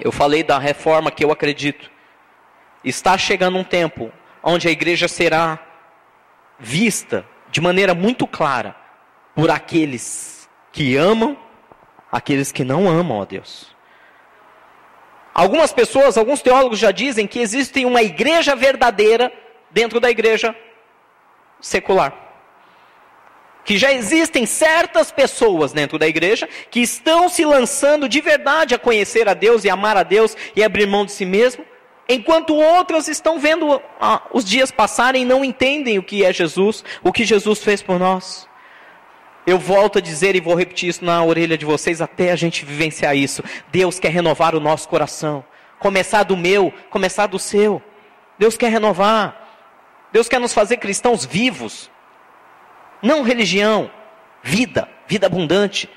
Eu 0.00 0.10
falei 0.10 0.42
da 0.42 0.58
reforma 0.58 1.12
que 1.12 1.24
eu 1.24 1.30
acredito. 1.30 1.88
Está 2.82 3.16
chegando 3.16 3.56
um 3.56 3.62
tempo 3.62 4.10
onde 4.42 4.66
a 4.66 4.72
igreja 4.72 5.06
será 5.06 5.56
vista 6.58 7.24
de 7.48 7.60
maneira 7.60 7.94
muito 7.94 8.26
clara 8.26 8.74
por 9.36 9.52
aqueles 9.52 10.50
que 10.72 10.96
amam, 10.96 11.38
aqueles 12.10 12.50
que 12.50 12.64
não 12.64 12.88
amam 12.88 13.22
a 13.22 13.24
Deus. 13.24 13.77
Algumas 15.38 15.72
pessoas, 15.72 16.18
alguns 16.18 16.42
teólogos 16.42 16.80
já 16.80 16.90
dizem 16.90 17.24
que 17.24 17.38
existe 17.38 17.84
uma 17.84 18.02
igreja 18.02 18.56
verdadeira 18.56 19.32
dentro 19.70 20.00
da 20.00 20.10
igreja 20.10 20.52
secular. 21.60 22.12
que 23.64 23.78
já 23.78 23.92
existem 23.92 24.44
certas 24.46 25.12
pessoas 25.12 25.72
dentro 25.72 25.96
da 25.96 26.08
igreja 26.08 26.48
que 26.72 26.80
estão 26.80 27.28
se 27.28 27.44
lançando 27.44 28.08
de 28.08 28.20
verdade 28.20 28.74
a 28.74 28.78
conhecer 28.80 29.28
a 29.28 29.34
Deus 29.34 29.62
e 29.62 29.70
amar 29.70 29.96
a 29.96 30.02
Deus 30.02 30.36
e 30.56 30.64
abrir 30.64 30.86
mão 30.88 31.04
de 31.04 31.12
si 31.12 31.24
mesmo, 31.24 31.64
enquanto 32.08 32.56
outras 32.56 33.06
estão 33.06 33.38
vendo 33.38 33.80
ah, 34.00 34.22
os 34.32 34.44
dias 34.44 34.72
passarem 34.72 35.22
e 35.22 35.24
não 35.24 35.44
entendem 35.44 36.00
o 36.00 36.02
que 36.02 36.24
é 36.24 36.32
Jesus, 36.32 36.82
o 37.00 37.12
que 37.12 37.24
Jesus 37.24 37.62
fez 37.62 37.80
por 37.80 37.96
nós. 37.96 38.47
Eu 39.48 39.58
volto 39.58 39.96
a 39.96 40.02
dizer 40.02 40.36
e 40.36 40.40
vou 40.40 40.54
repetir 40.54 40.90
isso 40.90 41.02
na 41.02 41.24
orelha 41.24 41.56
de 41.56 41.64
vocês 41.64 42.02
até 42.02 42.32
a 42.32 42.36
gente 42.36 42.66
vivenciar 42.66 43.16
isso. 43.16 43.42
Deus 43.72 43.98
quer 43.98 44.10
renovar 44.10 44.54
o 44.54 44.60
nosso 44.60 44.86
coração. 44.86 45.42
Começar 45.78 46.22
do 46.22 46.36
meu, 46.36 46.70
começar 46.90 47.26
do 47.26 47.38
seu. 47.38 47.82
Deus 48.38 48.58
quer 48.58 48.70
renovar. 48.70 49.48
Deus 50.12 50.28
quer 50.28 50.38
nos 50.38 50.52
fazer 50.52 50.76
cristãos 50.76 51.24
vivos, 51.24 51.90
não 53.00 53.22
religião, 53.22 53.90
vida, 54.42 54.86
vida 55.06 55.26
abundante, 55.26 55.88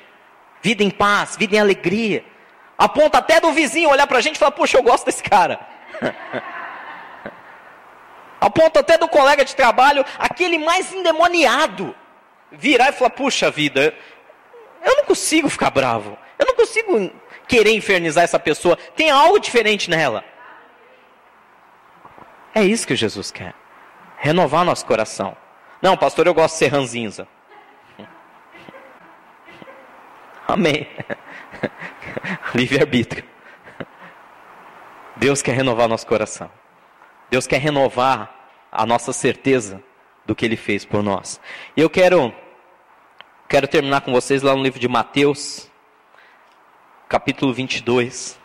vida 0.61 0.81
em 0.81 0.89
paz, 0.89 1.35
vida 1.35 1.57
em 1.57 1.59
alegria. 1.59 2.23
A 2.77 2.87
ponto 2.87 3.17
até 3.17 3.41
do 3.41 3.51
vizinho 3.51 3.89
olhar 3.89 4.07
para 4.07 4.19
a 4.19 4.21
gente 4.21 4.37
e 4.37 4.39
falar: 4.39 4.51
Poxa, 4.51 4.77
eu 4.77 4.83
gosto 4.83 5.05
desse 5.05 5.23
cara. 5.23 5.59
A 8.39 8.49
ponto 8.49 8.79
até 8.79 8.97
do 8.97 9.09
colega 9.09 9.43
de 9.43 9.55
trabalho, 9.55 10.05
aquele 10.17 10.57
mais 10.57 10.91
endemoniado, 10.93 11.93
virar 12.51 12.89
e 12.89 12.93
falar: 12.93 13.11
Puxa 13.11 13.49
vida, 13.49 13.93
eu 14.83 14.97
não 14.97 15.05
consigo 15.05 15.49
ficar 15.49 15.69
bravo. 15.69 16.17
Eu 16.37 16.45
não 16.45 16.55
consigo 16.55 17.11
querer 17.47 17.73
infernizar 17.73 18.23
essa 18.23 18.39
pessoa. 18.39 18.77
Tem 18.95 19.09
algo 19.09 19.39
diferente 19.39 19.89
nela. 19.89 20.23
É 22.53 22.63
isso 22.63 22.87
que 22.87 22.95
Jesus 22.95 23.31
quer. 23.31 23.53
Renovar 24.17 24.65
nosso 24.65 24.85
coração. 24.85 25.35
Não, 25.81 25.95
pastor, 25.97 26.27
eu 26.27 26.33
gosto 26.33 26.53
de 26.53 26.59
ser 26.59 26.67
ranzinza. 26.67 27.27
Amém. 30.47 30.87
Livre-arbítrio. 32.53 33.23
Deus 35.15 35.41
quer 35.41 35.55
renovar 35.55 35.87
nosso 35.87 36.05
coração. 36.07 36.51
Deus 37.29 37.47
quer 37.47 37.59
renovar 37.59 38.33
a 38.71 38.85
nossa 38.85 39.13
certeza 39.13 39.81
do 40.31 40.35
que 40.35 40.45
Ele 40.45 40.55
fez 40.55 40.85
por 40.85 41.03
nós. 41.03 41.41
E 41.75 41.81
eu 41.81 41.89
quero, 41.89 42.33
quero 43.49 43.67
terminar 43.67 43.99
com 43.99 44.13
vocês 44.13 44.41
lá 44.41 44.55
no 44.55 44.63
livro 44.63 44.79
de 44.79 44.87
Mateus, 44.87 45.69
capítulo 47.09 47.53
22. 47.53 48.39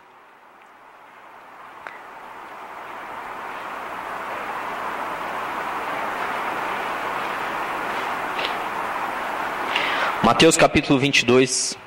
Mateus 10.21 10.57
capítulo 10.57 10.99
22, 10.99 11.77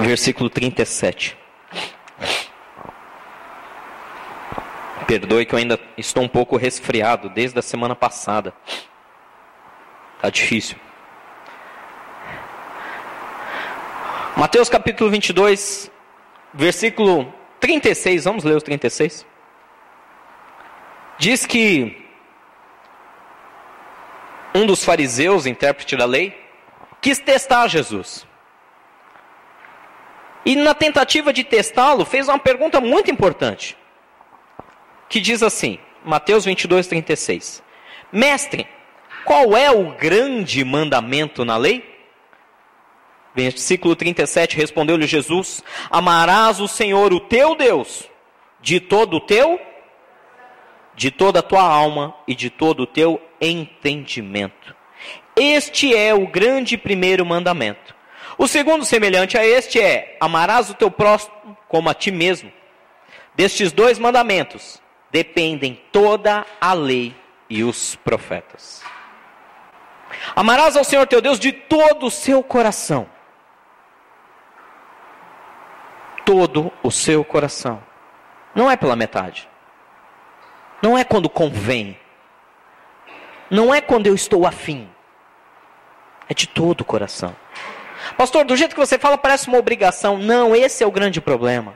versículo 0.00 0.50
37. 0.50 1.45
Perdoe 5.06 5.46
que 5.46 5.54
eu 5.54 5.58
ainda 5.58 5.78
estou 5.96 6.22
um 6.22 6.28
pouco 6.28 6.56
resfriado 6.56 7.28
desde 7.28 7.58
a 7.58 7.62
semana 7.62 7.94
passada. 7.94 8.52
Tá 10.20 10.28
difícil. 10.28 10.76
Mateus 14.36 14.68
capítulo 14.68 15.08
22, 15.08 15.90
versículo 16.52 17.32
36. 17.60 18.24
Vamos 18.24 18.44
ler 18.44 18.56
os 18.56 18.62
36. 18.62 19.24
Diz 21.18 21.46
que 21.46 22.04
um 24.54 24.66
dos 24.66 24.84
fariseus, 24.84 25.46
intérprete 25.46 25.96
da 25.96 26.04
lei, 26.04 26.36
quis 27.00 27.18
testar 27.18 27.68
Jesus. 27.68 28.26
E 30.44 30.56
na 30.56 30.74
tentativa 30.74 31.32
de 31.32 31.44
testá-lo, 31.44 32.04
fez 32.04 32.28
uma 32.28 32.38
pergunta 32.38 32.80
muito 32.80 33.10
importante. 33.10 33.76
Que 35.08 35.20
diz 35.20 35.42
assim, 35.42 35.78
Mateus 36.04 36.44
22, 36.44 36.86
36. 36.86 37.62
Mestre, 38.12 38.66
qual 39.24 39.56
é 39.56 39.70
o 39.70 39.92
grande 39.96 40.64
mandamento 40.64 41.44
na 41.44 41.56
lei? 41.56 41.94
Versículo 43.34 43.94
37, 43.94 44.56
respondeu-lhe 44.56 45.06
Jesus: 45.06 45.62
Amarás 45.90 46.60
o 46.60 46.68
Senhor, 46.68 47.12
o 47.12 47.20
teu 47.20 47.54
Deus, 47.54 48.08
de 48.60 48.80
todo 48.80 49.18
o 49.18 49.20
teu 49.20 49.60
de 50.96 51.10
toda 51.10 51.40
a 51.40 51.42
tua 51.42 51.62
alma 51.62 52.14
e 52.26 52.34
de 52.34 52.48
todo 52.48 52.84
o 52.84 52.86
teu 52.86 53.20
entendimento. 53.38 54.74
Este 55.36 55.94
é 55.94 56.14
o 56.14 56.26
grande 56.26 56.78
primeiro 56.78 57.24
mandamento. 57.26 57.94
O 58.38 58.48
segundo, 58.48 58.84
semelhante 58.84 59.36
a 59.36 59.46
este, 59.46 59.78
é: 59.78 60.16
amarás 60.18 60.70
o 60.70 60.74
teu 60.74 60.90
próximo 60.90 61.34
como 61.68 61.90
a 61.90 61.94
ti 61.94 62.10
mesmo. 62.10 62.50
Destes 63.34 63.70
dois 63.70 63.98
mandamentos 63.98 64.80
dependem 65.10 65.80
toda 65.92 66.44
a 66.60 66.72
lei 66.72 67.14
e 67.48 67.62
os 67.62 67.96
profetas. 67.96 68.82
Amarás 70.34 70.76
ao 70.76 70.84
Senhor 70.84 71.06
teu 71.06 71.20
Deus 71.20 71.38
de 71.38 71.52
todo 71.52 72.06
o 72.06 72.10
seu 72.10 72.42
coração. 72.42 73.08
Todo 76.24 76.72
o 76.82 76.90
seu 76.90 77.24
coração. 77.24 77.82
Não 78.54 78.70
é 78.70 78.76
pela 78.76 78.96
metade. 78.96 79.48
Não 80.82 80.96
é 80.96 81.04
quando 81.04 81.28
convém. 81.28 81.98
Não 83.50 83.74
é 83.74 83.80
quando 83.80 84.06
eu 84.06 84.14
estou 84.14 84.46
afim. 84.46 84.88
É 86.28 86.34
de 86.34 86.48
todo 86.48 86.80
o 86.80 86.84
coração. 86.84 87.36
Pastor, 88.16 88.44
do 88.44 88.56
jeito 88.56 88.74
que 88.74 88.80
você 88.80 88.98
fala, 88.98 89.16
parece 89.16 89.48
uma 89.48 89.58
obrigação. 89.58 90.18
Não, 90.18 90.54
esse 90.54 90.82
é 90.82 90.86
o 90.86 90.90
grande 90.90 91.20
problema. 91.20 91.74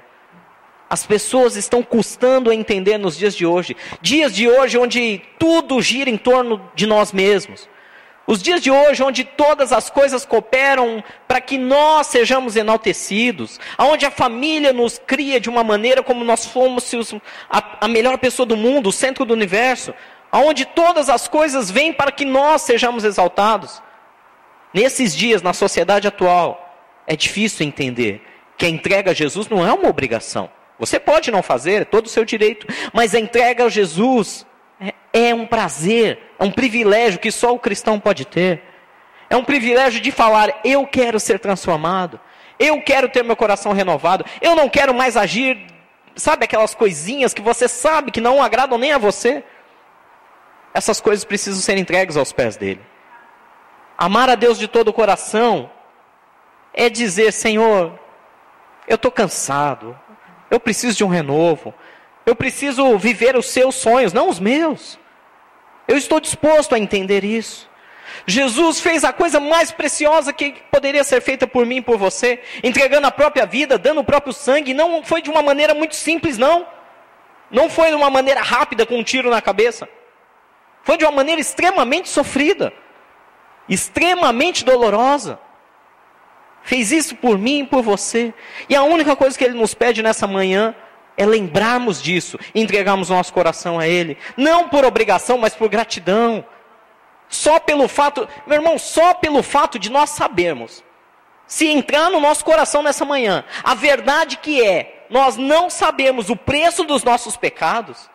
As 0.90 1.06
pessoas 1.06 1.54
estão 1.54 1.84
custando 1.84 2.50
a 2.50 2.54
entender 2.54 2.98
nos 2.98 3.16
dias 3.16 3.36
de 3.36 3.46
hoje. 3.46 3.76
Dias 4.02 4.34
de 4.34 4.48
hoje 4.48 4.76
onde 4.76 5.22
tudo 5.38 5.80
gira 5.80 6.10
em 6.10 6.16
torno 6.16 6.68
de 6.74 6.84
nós 6.84 7.12
mesmos. 7.12 7.68
Os 8.26 8.42
dias 8.42 8.60
de 8.60 8.70
hoje, 8.70 9.02
onde 9.02 9.24
todas 9.24 9.72
as 9.72 9.88
coisas 9.88 10.24
cooperam 10.24 11.02
para 11.26 11.40
que 11.40 11.56
nós 11.58 12.08
sejamos 12.08 12.54
enaltecidos, 12.54 13.58
onde 13.78 14.04
a 14.04 14.10
família 14.10 14.72
nos 14.72 15.00
cria 15.04 15.40
de 15.40 15.48
uma 15.48 15.64
maneira 15.64 16.02
como 16.02 16.24
nós 16.24 16.46
fomos 16.46 16.92
a, 17.48 17.84
a 17.84 17.88
melhor 17.88 18.18
pessoa 18.18 18.46
do 18.46 18.56
mundo, 18.56 18.88
o 18.88 18.92
centro 18.92 19.24
do 19.24 19.32
universo, 19.32 19.94
onde 20.32 20.64
todas 20.64 21.08
as 21.08 21.26
coisas 21.26 21.70
vêm 21.70 21.92
para 21.92 22.12
que 22.12 22.24
nós 22.24 22.62
sejamos 22.62 23.04
exaltados. 23.04 23.82
Nesses 24.72 25.16
dias, 25.16 25.42
na 25.42 25.52
sociedade 25.52 26.06
atual, 26.06 26.76
é 27.06 27.16
difícil 27.16 27.66
entender 27.66 28.22
que 28.56 28.66
a 28.66 28.68
entrega 28.68 29.10
a 29.10 29.14
Jesus 29.14 29.48
não 29.48 29.66
é 29.66 29.72
uma 29.72 29.88
obrigação. 29.88 30.50
Você 30.80 30.98
pode 30.98 31.30
não 31.30 31.42
fazer, 31.42 31.82
é 31.82 31.84
todo 31.84 32.06
o 32.06 32.08
seu 32.08 32.24
direito, 32.24 32.66
mas 32.90 33.14
a 33.14 33.20
entrega 33.20 33.66
a 33.66 33.68
Jesus 33.68 34.46
é 35.12 35.34
um 35.34 35.46
prazer, 35.46 36.18
é 36.38 36.42
um 36.42 36.50
privilégio 36.50 37.20
que 37.20 37.30
só 37.30 37.54
o 37.54 37.58
cristão 37.58 38.00
pode 38.00 38.24
ter. 38.24 38.62
É 39.28 39.36
um 39.36 39.44
privilégio 39.44 40.00
de 40.00 40.10
falar: 40.10 40.58
eu 40.64 40.86
quero 40.86 41.20
ser 41.20 41.38
transformado, 41.38 42.18
eu 42.58 42.80
quero 42.82 43.10
ter 43.10 43.22
meu 43.22 43.36
coração 43.36 43.72
renovado, 43.72 44.24
eu 44.40 44.56
não 44.56 44.70
quero 44.70 44.94
mais 44.94 45.18
agir, 45.18 45.66
sabe 46.16 46.46
aquelas 46.46 46.74
coisinhas 46.74 47.34
que 47.34 47.42
você 47.42 47.68
sabe 47.68 48.10
que 48.10 48.20
não 48.20 48.42
agradam 48.42 48.78
nem 48.78 48.92
a 48.92 48.98
você. 48.98 49.44
Essas 50.72 50.98
coisas 50.98 51.26
precisam 51.26 51.60
ser 51.60 51.76
entregues 51.76 52.16
aos 52.16 52.32
pés 52.32 52.56
dele. 52.56 52.80
Amar 53.98 54.30
a 54.30 54.34
Deus 54.34 54.58
de 54.58 54.66
todo 54.66 54.88
o 54.88 54.94
coração 54.94 55.70
é 56.72 56.88
dizer: 56.88 57.34
Senhor, 57.34 57.98
eu 58.88 58.94
estou 58.94 59.10
cansado, 59.10 59.94
eu 60.50 60.58
preciso 60.58 60.96
de 60.96 61.04
um 61.04 61.08
renovo, 61.08 61.72
eu 62.26 62.34
preciso 62.34 62.98
viver 62.98 63.36
os 63.36 63.46
seus 63.46 63.74
sonhos, 63.74 64.12
não 64.12 64.28
os 64.28 64.38
meus. 64.40 64.98
Eu 65.86 65.96
estou 65.96 66.20
disposto 66.20 66.74
a 66.74 66.78
entender 66.78 67.24
isso. 67.24 67.68
Jesus 68.26 68.80
fez 68.80 69.04
a 69.04 69.12
coisa 69.12 69.40
mais 69.40 69.70
preciosa 69.70 70.32
que 70.32 70.54
poderia 70.70 71.04
ser 71.04 71.20
feita 71.20 71.46
por 71.46 71.64
mim 71.64 71.76
e 71.76 71.82
por 71.82 71.96
você, 71.96 72.40
entregando 72.62 73.06
a 73.06 73.10
própria 73.10 73.46
vida, 73.46 73.78
dando 73.78 74.00
o 74.00 74.04
próprio 74.04 74.32
sangue. 74.32 74.74
Não 74.74 75.02
foi 75.02 75.22
de 75.22 75.30
uma 75.30 75.42
maneira 75.42 75.74
muito 75.74 75.96
simples, 75.96 76.36
não. 76.36 76.66
Não 77.50 77.68
foi 77.68 77.88
de 77.88 77.94
uma 77.94 78.10
maneira 78.10 78.40
rápida, 78.40 78.86
com 78.86 78.98
um 78.98 79.02
tiro 79.02 79.30
na 79.30 79.40
cabeça. 79.40 79.88
Foi 80.82 80.96
de 80.96 81.04
uma 81.04 81.12
maneira 81.12 81.40
extremamente 81.40 82.08
sofrida, 82.08 82.72
extremamente 83.68 84.64
dolorosa. 84.64 85.38
Fez 86.70 86.92
isso 86.92 87.16
por 87.16 87.36
mim 87.36 87.62
e 87.62 87.66
por 87.66 87.82
você. 87.82 88.32
E 88.68 88.76
a 88.76 88.84
única 88.84 89.16
coisa 89.16 89.36
que 89.36 89.42
ele 89.42 89.58
nos 89.58 89.74
pede 89.74 90.04
nessa 90.04 90.24
manhã 90.28 90.72
é 91.16 91.26
lembrarmos 91.26 92.00
disso 92.00 92.38
entregarmos 92.54 93.10
nosso 93.10 93.32
coração 93.32 93.76
a 93.76 93.88
Ele. 93.88 94.16
Não 94.36 94.68
por 94.68 94.84
obrigação, 94.84 95.36
mas 95.36 95.52
por 95.52 95.68
gratidão. 95.68 96.44
Só 97.28 97.58
pelo 97.58 97.88
fato, 97.88 98.28
meu 98.46 98.54
irmão, 98.54 98.78
só 98.78 99.14
pelo 99.14 99.42
fato 99.42 99.80
de 99.80 99.90
nós 99.90 100.10
sabermos. 100.10 100.84
Se 101.44 101.66
entrar 101.66 102.08
no 102.08 102.20
nosso 102.20 102.44
coração 102.44 102.84
nessa 102.84 103.04
manhã, 103.04 103.42
a 103.64 103.74
verdade 103.74 104.36
que 104.36 104.64
é, 104.64 105.06
nós 105.10 105.36
não 105.36 105.68
sabemos 105.68 106.30
o 106.30 106.36
preço 106.36 106.84
dos 106.84 107.02
nossos 107.02 107.36
pecados. 107.36 108.08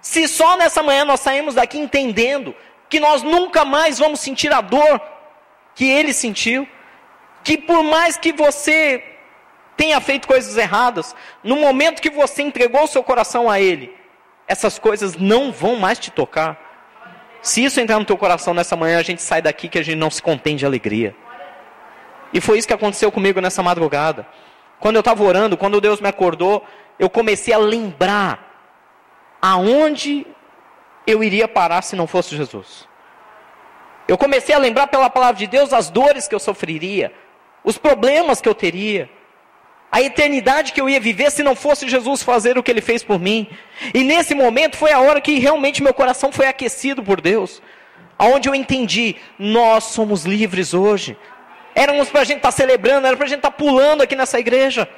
Se 0.00 0.26
só 0.26 0.56
nessa 0.56 0.82
manhã 0.82 1.04
nós 1.04 1.20
saímos 1.20 1.54
daqui 1.54 1.78
entendendo 1.78 2.56
que 2.88 2.98
nós 2.98 3.22
nunca 3.22 3.64
mais 3.64 4.00
vamos 4.00 4.18
sentir 4.18 4.52
a 4.52 4.60
dor 4.60 5.00
que 5.76 5.88
ele 5.88 6.12
sentiu, 6.12 6.66
que 7.42 7.58
por 7.58 7.82
mais 7.82 8.16
que 8.16 8.32
você 8.32 9.02
tenha 9.76 10.00
feito 10.00 10.28
coisas 10.28 10.56
erradas, 10.56 11.14
no 11.42 11.56
momento 11.56 12.02
que 12.02 12.10
você 12.10 12.42
entregou 12.42 12.86
seu 12.86 13.02
coração 13.02 13.48
a 13.48 13.60
ele, 13.60 13.94
essas 14.46 14.78
coisas 14.78 15.16
não 15.16 15.50
vão 15.50 15.76
mais 15.76 15.98
te 15.98 16.10
tocar. 16.10 16.58
Se 17.40 17.64
isso 17.64 17.80
entrar 17.80 17.98
no 17.98 18.04
teu 18.04 18.18
coração 18.18 18.52
nessa 18.52 18.76
manhã, 18.76 18.98
a 18.98 19.02
gente 19.02 19.22
sai 19.22 19.40
daqui 19.40 19.68
que 19.68 19.78
a 19.78 19.82
gente 19.82 19.96
não 19.96 20.10
se 20.10 20.20
contém 20.20 20.56
de 20.56 20.66
alegria. 20.66 21.14
E 22.32 22.40
foi 22.40 22.58
isso 22.58 22.68
que 22.68 22.74
aconteceu 22.74 23.10
comigo 23.10 23.40
nessa 23.40 23.62
madrugada. 23.62 24.26
Quando 24.78 24.96
eu 24.96 25.00
estava 25.00 25.22
orando, 25.22 25.56
quando 25.56 25.80
Deus 25.80 26.00
me 26.00 26.08
acordou, 26.08 26.64
eu 26.98 27.08
comecei 27.08 27.54
a 27.54 27.58
lembrar 27.58 28.50
aonde 29.40 30.26
eu 31.06 31.24
iria 31.24 31.48
parar 31.48 31.82
se 31.82 31.96
não 31.96 32.06
fosse 32.06 32.36
Jesus. 32.36 32.88
Eu 34.06 34.18
comecei 34.18 34.54
a 34.54 34.58
lembrar 34.58 34.88
pela 34.88 35.08
palavra 35.08 35.36
de 35.36 35.46
Deus 35.46 35.72
as 35.72 35.88
dores 35.88 36.26
que 36.26 36.34
eu 36.34 36.40
sofreria, 36.40 37.12
os 37.64 37.78
problemas 37.78 38.40
que 38.40 38.48
eu 38.48 38.54
teria, 38.54 39.08
a 39.92 40.00
eternidade 40.00 40.72
que 40.72 40.80
eu 40.80 40.88
ia 40.88 41.00
viver 41.00 41.30
se 41.30 41.42
não 41.42 41.56
fosse 41.56 41.88
Jesus 41.88 42.22
fazer 42.22 42.56
o 42.56 42.62
que 42.62 42.70
ele 42.70 42.80
fez 42.80 43.02
por 43.02 43.18
mim. 43.18 43.48
E 43.92 44.04
nesse 44.04 44.34
momento 44.34 44.76
foi 44.76 44.92
a 44.92 45.00
hora 45.00 45.20
que 45.20 45.38
realmente 45.38 45.82
meu 45.82 45.92
coração 45.92 46.30
foi 46.30 46.46
aquecido 46.46 47.02
por 47.02 47.20
Deus, 47.20 47.60
aonde 48.16 48.48
eu 48.48 48.54
entendi, 48.54 49.16
nós 49.38 49.84
somos 49.84 50.24
livres 50.24 50.74
hoje. 50.74 51.16
Éramos 51.74 52.08
para 52.08 52.20
a 52.20 52.24
gente 52.24 52.38
estar 52.38 52.48
tá 52.48 52.56
celebrando, 52.56 53.06
era 53.06 53.16
para 53.16 53.26
a 53.26 53.28
gente 53.28 53.38
estar 53.38 53.50
tá 53.50 53.56
pulando 53.56 54.02
aqui 54.02 54.14
nessa 54.14 54.38
igreja. 54.38 54.88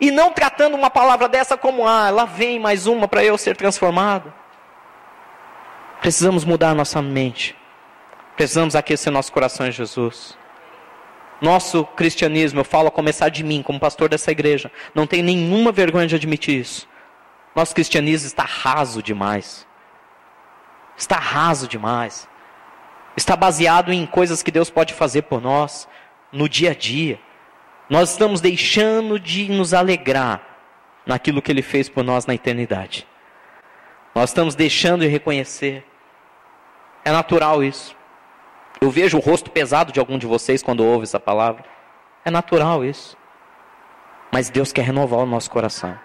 E 0.00 0.10
não 0.10 0.32
tratando 0.32 0.74
uma 0.74 0.90
palavra 0.90 1.28
dessa 1.28 1.56
como, 1.56 1.86
ah, 1.86 2.10
lá 2.10 2.24
vem 2.24 2.58
mais 2.58 2.86
uma 2.86 3.06
para 3.06 3.24
eu 3.24 3.38
ser 3.38 3.56
transformado. 3.56 4.32
Precisamos 6.00 6.44
mudar 6.44 6.70
a 6.70 6.74
nossa 6.74 7.00
mente. 7.00 7.56
Precisamos 8.36 8.74
aquecer 8.74 9.12
nosso 9.12 9.32
coração 9.32 9.66
em 9.66 9.72
Jesus. 9.72 10.36
Nosso 11.40 11.84
cristianismo, 11.84 12.60
eu 12.60 12.64
falo 12.64 12.88
a 12.88 12.92
começar 12.92 13.28
de 13.28 13.42
mim, 13.42 13.62
como 13.62 13.80
pastor 13.80 14.08
dessa 14.08 14.30
igreja, 14.30 14.70
não 14.94 15.06
tenho 15.06 15.24
nenhuma 15.24 15.72
vergonha 15.72 16.06
de 16.06 16.14
admitir 16.14 16.60
isso. 16.60 16.88
Nosso 17.54 17.74
cristianismo 17.74 18.26
está 18.26 18.44
raso 18.44 19.02
demais. 19.02 19.66
Está 20.96 21.16
raso 21.16 21.68
demais. 21.68 22.28
Está 23.16 23.36
baseado 23.36 23.92
em 23.92 24.06
coisas 24.06 24.42
que 24.42 24.50
Deus 24.50 24.70
pode 24.70 24.94
fazer 24.94 25.22
por 25.22 25.40
nós 25.40 25.88
no 26.32 26.48
dia 26.48 26.72
a 26.72 26.74
dia. 26.74 27.20
Nós 27.88 28.10
estamos 28.10 28.40
deixando 28.40 29.20
de 29.20 29.48
nos 29.48 29.74
alegrar 29.74 30.42
naquilo 31.06 31.42
que 31.42 31.52
Ele 31.52 31.62
fez 31.62 31.88
por 31.88 32.02
nós 32.02 32.26
na 32.26 32.34
eternidade. 32.34 33.06
Nós 34.14 34.30
estamos 34.30 34.54
deixando 34.54 35.02
de 35.02 35.08
reconhecer. 35.08 35.84
É 37.04 37.10
natural 37.10 37.62
isso. 37.62 37.94
Eu 38.84 38.90
vejo 38.90 39.16
o 39.16 39.20
rosto 39.20 39.50
pesado 39.50 39.90
de 39.90 39.98
algum 39.98 40.18
de 40.18 40.26
vocês 40.26 40.62
quando 40.62 40.84
ouve 40.84 41.04
essa 41.04 41.18
palavra. 41.18 41.64
É 42.22 42.30
natural 42.30 42.84
isso. 42.84 43.16
Mas 44.30 44.50
Deus 44.50 44.74
quer 44.74 44.82
renovar 44.82 45.20
o 45.20 45.26
nosso 45.26 45.50
coração. 45.50 45.98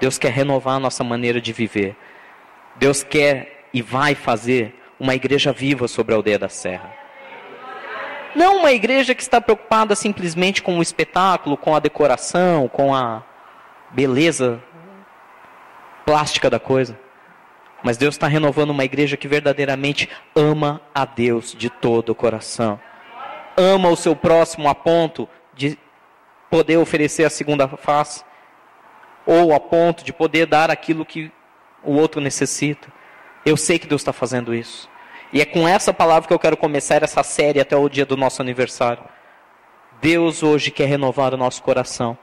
Deus 0.00 0.18
quer 0.18 0.32
renovar 0.32 0.74
a 0.74 0.80
nossa 0.80 1.04
maneira 1.04 1.40
de 1.40 1.52
viver. 1.52 1.96
Deus 2.74 3.04
quer 3.04 3.68
e 3.72 3.80
vai 3.82 4.16
fazer 4.16 4.74
uma 4.98 5.14
igreja 5.14 5.52
viva 5.52 5.86
sobre 5.86 6.12
a 6.12 6.16
aldeia 6.16 6.40
da 6.40 6.48
Serra. 6.48 6.92
Não 8.34 8.56
uma 8.56 8.72
igreja 8.72 9.14
que 9.14 9.22
está 9.22 9.40
preocupada 9.40 9.94
simplesmente 9.94 10.64
com 10.64 10.76
o 10.76 10.82
espetáculo, 10.82 11.56
com 11.56 11.76
a 11.76 11.78
decoração, 11.78 12.66
com 12.66 12.92
a 12.92 13.22
beleza 13.92 14.60
plástica 16.04 16.50
da 16.50 16.58
coisa. 16.58 16.98
Mas 17.82 17.96
Deus 17.96 18.14
está 18.14 18.26
renovando 18.26 18.70
uma 18.70 18.84
igreja 18.84 19.16
que 19.16 19.28
verdadeiramente 19.28 20.08
ama 20.34 20.80
a 20.94 21.04
Deus 21.04 21.54
de 21.56 21.70
todo 21.70 22.10
o 22.10 22.14
coração. 22.14 22.78
Ama 23.56 23.88
o 23.88 23.96
seu 23.96 24.14
próximo 24.14 24.68
a 24.68 24.74
ponto 24.74 25.28
de 25.54 25.78
poder 26.50 26.76
oferecer 26.76 27.24
a 27.24 27.30
segunda 27.30 27.68
face. 27.68 28.24
Ou 29.26 29.54
a 29.54 29.60
ponto 29.60 30.04
de 30.04 30.12
poder 30.12 30.46
dar 30.46 30.70
aquilo 30.70 31.04
que 31.04 31.30
o 31.82 31.94
outro 31.94 32.20
necessita. 32.20 32.88
Eu 33.44 33.56
sei 33.56 33.78
que 33.78 33.86
Deus 33.86 34.02
está 34.02 34.12
fazendo 34.12 34.54
isso. 34.54 34.88
E 35.32 35.40
é 35.40 35.44
com 35.44 35.66
essa 35.66 35.92
palavra 35.94 36.26
que 36.26 36.34
eu 36.34 36.38
quero 36.38 36.56
começar 36.56 37.02
essa 37.02 37.22
série 37.22 37.60
até 37.60 37.76
o 37.76 37.88
dia 37.88 38.04
do 38.04 38.16
nosso 38.16 38.42
aniversário. 38.42 39.04
Deus 40.00 40.42
hoje 40.42 40.70
quer 40.70 40.86
renovar 40.86 41.32
o 41.32 41.36
nosso 41.36 41.62
coração. 41.62 42.18